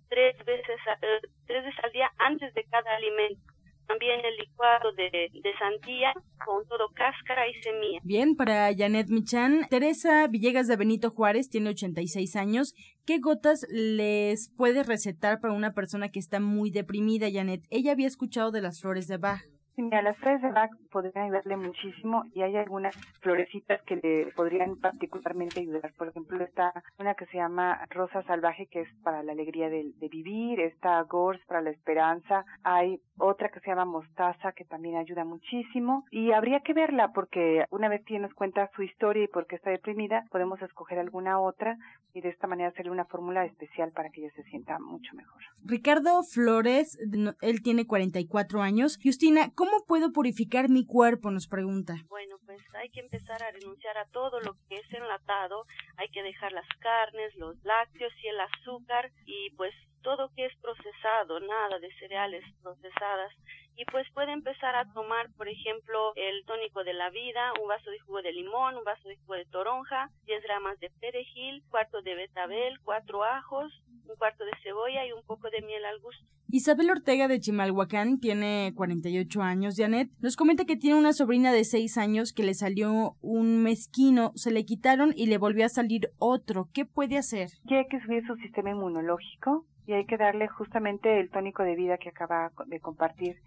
tres 0.10 0.36
veces, 0.46 0.80
eh, 1.02 1.20
tres 1.46 1.64
veces 1.64 1.84
al 1.84 1.92
día 1.92 2.12
antes 2.18 2.54
de 2.54 2.64
cada 2.66 2.96
alimento. 2.96 3.53
También 3.88 4.20
el 4.24 4.36
licuado 4.38 4.92
de, 4.94 5.30
de 5.32 5.58
sandía 5.60 6.14
con 6.46 6.66
todo 6.68 6.90
cáscara 6.94 7.48
y 7.48 7.54
semilla. 7.62 8.00
Bien, 8.04 8.36
para 8.36 8.74
Janet 8.76 9.10
Michan, 9.10 9.68
Teresa 9.70 10.28
Villegas 10.28 10.68
de 10.68 10.76
Benito 10.76 11.10
Juárez 11.12 11.50
tiene 11.50 11.70
86 11.70 12.36
años. 12.36 12.74
¿Qué 13.06 13.20
gotas 13.20 13.66
les 13.70 14.50
puede 14.56 14.84
recetar 14.84 15.40
para 15.40 15.54
una 15.54 15.74
persona 15.74 16.10
que 16.10 16.20
está 16.20 16.40
muy 16.40 16.72
deprimida, 16.72 17.28
Janet? 17.32 17.66
Ella 17.70 17.92
había 17.92 18.08
escuchado 18.08 18.52
de 18.52 18.62
las 18.62 18.82
flores 18.82 19.08
de 19.08 19.18
Bach. 19.18 19.42
Sí, 19.76 19.82
mira, 19.82 20.04
las 20.04 20.16
flores 20.18 20.42
de 20.44 20.52
Bach 20.52 20.70
podrían 20.92 21.26
ayudarle 21.26 21.58
muchísimo 21.58 22.26
y 22.36 22.44
hay 22.44 22.56
algunas 22.58 22.96
florecitas 23.22 23.82
que 23.84 23.96
le 23.96 24.32
podrían 24.34 24.76
particularmente 24.76 25.62
ayudar. 25.62 25.92
Por 25.98 26.10
ejemplo, 26.10 26.44
está 26.44 26.72
una 27.00 27.16
que 27.16 27.26
se 27.28 27.38
llama 27.38 27.84
Rosa 27.90 28.22
Salvaje, 28.24 28.68
que 28.68 28.82
es 28.82 28.90
para 29.04 29.24
la 29.24 29.32
alegría 29.32 29.70
de, 29.70 29.92
vivir, 30.12 30.60
está 30.60 31.02
Gors 31.02 31.44
para 31.48 31.62
la 31.62 31.72
esperanza, 31.72 32.46
hay 32.64 33.00
otra 33.18 33.50
que 33.50 33.62
se 33.62 33.68
llama 33.68 33.86
Mostaza, 33.86 34.52
que 34.52 34.66
también 34.66 34.98
ayuda 34.98 35.26
muchísimo 35.26 36.06
y 36.12 36.34
habría 36.34 36.60
que 36.60 36.74
verla 36.74 37.12
porque 37.12 37.66
una 37.72 37.90
vez 37.90 38.04
que 38.06 38.20
nos 38.20 38.34
cuenta 38.36 38.70
su 38.76 38.84
historia 38.84 39.24
y 39.24 39.28
por 39.28 39.48
qué 39.48 39.56
está 39.56 39.72
deprimida, 39.72 40.26
podemos 40.30 40.62
escoger 40.62 41.00
alguna 41.00 41.40
otra 41.40 41.78
y 42.14 42.22
de 42.22 42.30
esta 42.30 42.46
manera 42.46 42.70
hacerle 42.70 42.92
una 42.92 43.06
fórmula 43.06 43.44
especial 43.46 43.92
para 43.92 44.10
que 44.10 44.22
ella 44.22 44.34
se 44.36 44.44
sienta 44.44 44.78
mucho 44.78 45.16
mejor. 45.16 45.42
Ricardo 45.66 46.22
Flores, 46.22 47.00
él 47.42 47.64
tiene 47.64 47.88
44 47.88 48.62
años. 48.62 49.00
Justina, 49.02 49.50
¿Cómo 49.63 49.63
puedo 49.88 50.12
purificar 50.12 50.70
mi 50.70 50.86
cuerpo? 50.86 51.32
Nos 51.32 51.48
pregunta. 51.48 51.96
Bueno, 52.10 52.38
pues 52.46 52.62
hay 52.76 52.90
que 52.90 53.02
empezar 53.02 53.42
a 53.44 53.52
renunciar 53.52 53.98
a 53.98 54.06
todo 54.08 54.40
lo 54.42 54.56
que 54.68 54.76
es 54.76 54.94
enlatado, 54.94 55.66
hay 55.98 56.10
que 56.10 56.24
dejar 56.24 56.52
las 56.52 56.68
carnes, 56.80 57.36
los 57.36 57.56
lácteos 57.64 58.14
y 58.24 58.28
el 58.28 58.40
azúcar 58.40 59.12
y 59.26 59.50
pues 59.56 59.74
todo 60.02 60.30
que 60.36 60.46
es 60.46 60.54
procesado, 60.62 61.40
nada 61.40 61.80
de 61.80 61.90
cereales 62.00 62.44
procesadas 62.62 63.32
y 63.76 63.86
pues 63.86 64.06
puede 64.14 64.32
empezar 64.32 64.76
a 64.76 64.92
tomar, 64.94 65.32
por 65.36 65.48
ejemplo, 65.48 66.14
el 66.16 66.46
tónico 66.46 66.84
de 66.84 66.94
la 66.94 67.10
vida, 67.10 67.54
un 67.62 67.68
vaso 67.68 67.90
de 67.90 68.00
jugo 68.00 68.22
de 68.22 68.32
limón, 68.32 68.78
un 68.78 68.84
vaso 68.84 69.08
de 69.08 69.18
jugo 69.18 69.36
de 69.36 69.46
toronja, 69.46 70.10
10 70.26 70.44
gramas 70.44 70.80
de 70.80 70.92
perejil, 71.00 71.64
cuarto 71.70 72.02
de 72.02 72.16
betabel, 72.16 72.80
cuatro 72.84 73.24
ajos, 73.24 73.74
un 74.08 74.16
cuarto 74.16 74.44
de 74.46 74.52
cebolla 74.64 75.06
y 75.06 75.12
un 75.12 75.24
poco 75.26 75.50
de 75.50 75.62
miel 75.62 75.84
al 75.86 76.00
gusto. 76.00 76.26
Isabel 76.50 76.92
Ortega 76.92 77.28
de 77.28 77.40
Chimalhuacán 77.40 78.20
tiene 78.20 78.74
48 78.76 79.42
años. 79.42 79.76
Janet 79.78 80.10
nos 80.20 80.36
comenta 80.36 80.66
que 80.66 80.76
tiene 80.76 81.00
una 81.00 81.14
sobrina 81.14 81.52
de 81.52 81.64
6 81.64 81.98
años 81.98 82.34
que 82.34 82.44
le 82.44 82.54
salió 82.54 83.16
un 83.22 83.64
mezquino, 83.64 84.32
se 84.36 84.52
le 84.52 84.66
quitaron 84.66 85.14
y 85.16 85.28
le 85.28 85.38
volvió 85.38 85.66
a 85.66 85.70
salir 85.70 86.12
otro. 86.20 86.70
¿Qué 86.74 86.86
puede 86.86 87.18
hacer? 87.18 87.50
Y 87.66 87.76
hay 87.76 87.88
que 87.88 88.00
subir 88.02 88.26
su 88.28 88.36
sistema 88.36 88.72
inmunológico 88.72 89.66
y 89.86 89.94
hay 89.94 90.06
que 90.06 90.18
darle 90.18 90.48
justamente 90.48 91.20
el 91.20 91.30
tónico 91.30 91.64
de 91.64 91.76
vida 91.76 91.98
que 91.98 92.10
acaba 92.10 92.52
de 92.68 92.80
compartir 92.80 93.38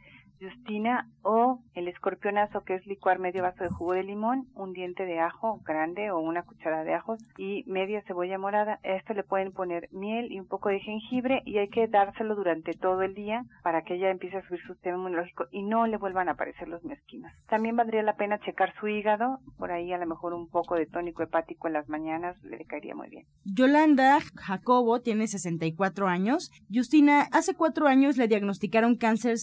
Justina 0.41 1.09
o 1.23 1.61
el 1.75 1.89
escorpionazo 1.89 2.63
que 2.63 2.75
es 2.75 2.87
licuar 2.87 3.19
medio 3.19 3.43
vaso 3.43 3.65
de 3.65 3.71
jugo 3.71 3.93
de 3.95 4.05
limón, 4.05 4.47
un 4.55 4.73
diente 4.73 5.05
de 5.05 5.19
ajo 5.19 5.61
grande 5.65 6.11
o 6.11 6.19
una 6.19 6.43
cucharada 6.43 6.85
de 6.85 6.95
ajos 6.95 7.21
y 7.37 7.65
media 7.67 8.03
cebolla 8.07 8.39
morada. 8.39 8.79
A 8.85 8.97
esto 8.97 9.15
le 9.15 9.25
pueden 9.25 9.53
poner 9.53 9.89
miel 9.93 10.33
y 10.33 10.41
un 10.41 10.47
poco 10.47 10.69
de 10.69 10.81
jengibre 10.81 11.43
y 11.45 11.59
hay 11.59 11.69
que 11.69 11.89
dárselo 11.89 12.35
durante 12.35 12.73
todo 12.73 13.03
el 13.03 13.15
día 13.15 13.45
para 13.63 13.83
que 13.83 13.95
ella 13.95 14.11
empiece 14.11 14.37
a 14.37 14.47
subir 14.47 14.61
su 14.63 14.75
sistema 14.75 14.97
inmunológico 14.97 15.47
y 15.51 15.63
no 15.63 15.87
le 15.87 15.97
vuelvan 15.97 16.29
a 16.29 16.33
aparecer 16.33 16.69
los 16.69 16.85
mezquinos. 16.85 17.33
También 17.49 17.77
valdría 17.77 18.03
la 18.03 18.17
pena 18.17 18.39
checar 18.41 18.75
su 18.79 18.89
hígado, 18.89 19.39
por 19.59 19.73
ahí 19.73 19.93
a 19.93 19.99
lo 19.99 20.07
mejor 20.07 20.35
un 20.35 20.49
poco 20.49 20.75
de 20.77 20.87
tónico 20.87 21.23
hepático 21.23 21.67
en 21.67 21.75
las 21.75 21.89
mañanas 21.89 22.37
le 22.45 22.65
caería 22.65 22.95
muy 22.95 23.09
bien. 23.09 23.27
Yolanda 23.45 24.19
Jacobo 24.37 25.01
tiene 25.01 25.27
64 25.27 26.09
años. 26.09 26.51
Justina, 26.73 27.29
hace 27.33 27.55
cuatro 27.55 27.87
años 27.87 28.17
le 28.17 28.29
diagnosticaron 28.29 28.97
cáncer 28.97 29.39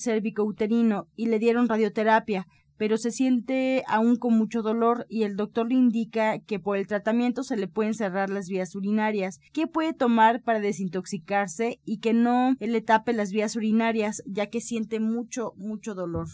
y 1.16 1.28
le 1.28 1.40
dieron 1.40 1.68
radioterapia, 1.68 2.48
pero 2.78 2.98
se 2.98 3.12
siente 3.12 3.84
aún 3.88 4.18
con 4.18 4.38
mucho 4.38 4.62
dolor 4.62 5.06
y 5.10 5.24
el 5.24 5.36
doctor 5.36 5.70
le 5.70 5.76
indica 5.76 6.40
que 6.40 6.60
por 6.60 6.78
el 6.78 6.88
tratamiento 6.88 7.44
se 7.44 7.58
le 7.58 7.68
pueden 7.68 7.94
cerrar 7.94 8.30
las 8.30 8.48
vías 8.48 8.76
urinarias. 8.76 9.40
¿Qué 9.54 9.68
puede 9.68 9.94
tomar 9.94 10.42
para 10.42 10.60
desintoxicarse 10.60 11.80
y 11.86 12.00
que 12.00 12.14
no 12.14 12.56
le 12.60 12.82
tape 12.82 13.14
las 13.14 13.32
vías 13.32 13.56
urinarias 13.56 14.22
ya 14.26 14.48
que 14.48 14.62
siente 14.62 15.00
mucho, 15.00 15.54
mucho 15.56 15.94
dolor? 15.94 16.28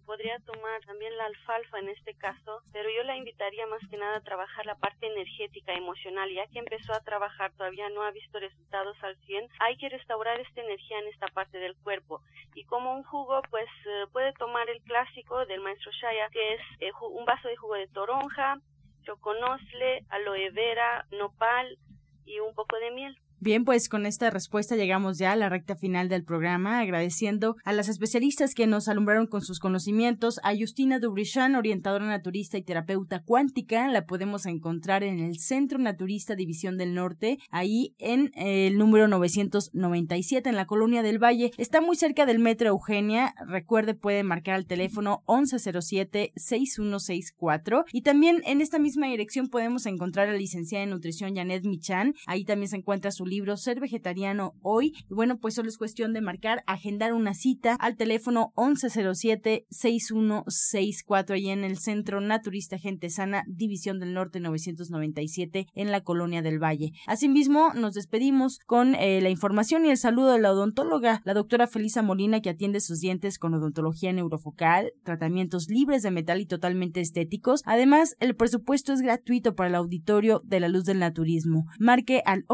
Podría 0.00 0.38
tomar 0.40 0.80
también 0.84 1.16
la 1.16 1.26
alfalfa 1.26 1.78
en 1.78 1.88
este 1.88 2.14
caso, 2.14 2.62
pero 2.72 2.88
yo 2.90 3.02
la 3.04 3.16
invitaría 3.16 3.66
más 3.66 3.80
que 3.90 3.96
nada 3.96 4.16
a 4.16 4.22
trabajar 4.22 4.66
la 4.66 4.76
parte 4.76 5.06
energética, 5.06 5.72
emocional. 5.72 6.30
Ya 6.30 6.46
que 6.46 6.58
empezó 6.58 6.92
a 6.92 7.00
trabajar, 7.00 7.52
todavía 7.52 7.88
no 7.90 8.02
ha 8.02 8.10
visto 8.10 8.38
resultados 8.38 8.96
al 9.02 9.16
100, 9.26 9.48
hay 9.60 9.76
que 9.76 9.88
restaurar 9.88 10.40
esta 10.40 10.60
energía 10.60 10.98
en 10.98 11.08
esta 11.08 11.28
parte 11.28 11.58
del 11.58 11.76
cuerpo. 11.76 12.20
Y 12.54 12.64
como 12.64 12.94
un 12.94 13.02
jugo, 13.04 13.40
pues 13.50 13.68
eh, 13.86 14.06
puede 14.12 14.32
tomar 14.34 14.68
el 14.70 14.82
clásico 14.82 15.46
del 15.46 15.60
maestro 15.60 15.90
Shaya, 15.92 16.28
que 16.30 16.54
es 16.54 16.60
eh, 16.80 16.92
un 17.00 17.24
vaso 17.24 17.48
de 17.48 17.56
jugo 17.56 17.74
de 17.74 17.88
toronja, 17.88 18.58
choconosle, 19.04 20.04
aloe 20.08 20.50
vera, 20.50 21.06
nopal 21.10 21.78
y 22.24 22.40
un 22.40 22.54
poco 22.54 22.78
de 22.78 22.90
miel. 22.90 23.18
Bien, 23.44 23.64
pues 23.66 23.90
con 23.90 24.06
esta 24.06 24.30
respuesta 24.30 24.74
llegamos 24.74 25.18
ya 25.18 25.32
a 25.32 25.36
la 25.36 25.50
recta 25.50 25.76
final 25.76 26.08
del 26.08 26.24
programa, 26.24 26.78
agradeciendo 26.78 27.56
a 27.62 27.74
las 27.74 27.90
especialistas 27.90 28.54
que 28.54 28.66
nos 28.66 28.88
alumbraron 28.88 29.26
con 29.26 29.42
sus 29.42 29.58
conocimientos, 29.58 30.40
a 30.42 30.56
Justina 30.56 30.98
Dubrichan, 30.98 31.54
orientadora 31.54 32.06
naturista 32.06 32.56
y 32.56 32.62
terapeuta 32.62 33.22
cuántica, 33.22 33.86
la 33.88 34.06
podemos 34.06 34.46
encontrar 34.46 35.04
en 35.04 35.18
el 35.18 35.40
Centro 35.40 35.78
Naturista 35.78 36.36
División 36.36 36.78
del 36.78 36.94
Norte, 36.94 37.36
ahí 37.50 37.94
en 37.98 38.30
el 38.34 38.78
número 38.78 39.08
997 39.08 40.48
en 40.48 40.56
la 40.56 40.64
Colonia 40.64 41.02
del 41.02 41.22
Valle. 41.22 41.50
Está 41.58 41.82
muy 41.82 41.96
cerca 41.96 42.24
del 42.24 42.38
Metro 42.38 42.70
Eugenia, 42.70 43.34
recuerde 43.46 43.92
puede 43.92 44.22
marcar 44.22 44.54
al 44.54 44.64
teléfono 44.64 45.22
1107-6164 45.26 47.84
y 47.92 48.00
también 48.00 48.40
en 48.46 48.62
esta 48.62 48.78
misma 48.78 49.08
dirección 49.08 49.50
podemos 49.50 49.84
encontrar 49.84 50.30
a 50.30 50.32
la 50.32 50.38
licenciada 50.38 50.84
en 50.84 50.88
nutrición 50.88 51.36
Janet 51.36 51.66
Michan, 51.66 52.14
ahí 52.24 52.46
también 52.46 52.70
se 52.70 52.76
encuentra 52.76 53.10
su 53.10 53.33
libro 53.34 53.56
Ser 53.56 53.80
Vegetariano 53.80 54.54
Hoy. 54.62 54.92
Y 55.10 55.14
bueno, 55.14 55.38
pues 55.38 55.54
solo 55.54 55.68
es 55.68 55.76
cuestión 55.76 56.12
de 56.12 56.20
marcar, 56.20 56.62
agendar 56.68 57.12
una 57.12 57.34
cita 57.34 57.74
al 57.80 57.96
teléfono 57.96 58.52
1107-6164 58.54 61.40
y 61.40 61.48
en 61.48 61.64
el 61.64 61.78
Centro 61.78 62.20
Naturista 62.20 62.78
Gente 62.78 63.10
Sana, 63.10 63.42
División 63.48 63.98
del 63.98 64.14
Norte 64.14 64.38
997 64.38 65.66
en 65.74 65.90
la 65.90 66.02
Colonia 66.02 66.42
del 66.42 66.62
Valle. 66.62 66.92
Asimismo, 67.08 67.72
nos 67.74 67.94
despedimos 67.94 68.60
con 68.66 68.94
eh, 68.94 69.20
la 69.20 69.30
información 69.30 69.84
y 69.84 69.90
el 69.90 69.96
saludo 69.96 70.30
de 70.32 70.38
la 70.38 70.52
odontóloga, 70.52 71.20
la 71.24 71.34
doctora 71.34 71.66
Felisa 71.66 72.02
Molina, 72.02 72.40
que 72.40 72.50
atiende 72.50 72.78
sus 72.78 73.00
dientes 73.00 73.40
con 73.40 73.54
odontología 73.54 74.12
neurofocal, 74.12 74.92
tratamientos 75.02 75.68
libres 75.68 76.02
de 76.02 76.12
metal 76.12 76.40
y 76.40 76.46
totalmente 76.46 77.00
estéticos. 77.00 77.62
Además, 77.64 78.14
el 78.20 78.36
presupuesto 78.36 78.92
es 78.92 79.00
gratuito 79.00 79.56
para 79.56 79.70
el 79.70 79.74
auditorio 79.74 80.40
de 80.44 80.60
la 80.60 80.68
luz 80.68 80.84
del 80.84 81.00
naturismo. 81.00 81.64
Marque 81.80 82.22
al 82.24 82.44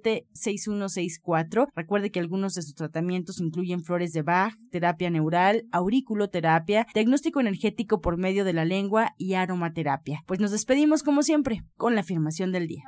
1107-6164. 0.00 1.68
Recuerde 1.74 2.10
que 2.10 2.20
algunos 2.20 2.54
de 2.54 2.62
sus 2.62 2.74
tratamientos 2.74 3.40
incluyen 3.40 3.82
flores 3.82 4.12
de 4.12 4.22
Bach, 4.22 4.54
terapia 4.70 5.10
neural, 5.10 5.66
auriculoterapia, 5.72 6.86
diagnóstico 6.94 7.40
energético 7.40 8.00
por 8.00 8.16
medio 8.16 8.44
de 8.44 8.52
la 8.52 8.64
lengua 8.64 9.14
y 9.18 9.34
aromaterapia. 9.34 10.22
Pues 10.26 10.40
nos 10.40 10.50
despedimos 10.50 11.02
como 11.02 11.22
siempre 11.22 11.62
con 11.76 11.94
la 11.94 12.00
afirmación 12.00 12.52
del 12.52 12.66
día. 12.66 12.84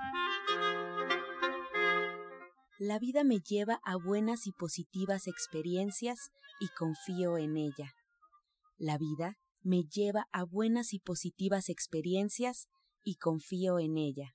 La 2.78 2.98
vida 2.98 3.24
me 3.24 3.40
lleva 3.40 3.80
a 3.84 3.96
buenas 3.96 4.46
y 4.46 4.52
positivas 4.52 5.26
experiencias 5.26 6.30
y 6.60 6.68
confío 6.68 7.36
en 7.36 7.58
ella. 7.58 7.92
La 8.78 8.96
vida 8.96 9.36
me 9.62 9.82
lleva 9.84 10.26
a 10.32 10.44
buenas 10.44 10.94
y 10.94 10.98
positivas 10.98 11.68
experiencias 11.68 12.68
y 13.02 13.16
confío 13.16 13.78
en 13.78 13.98
ella. 13.98 14.34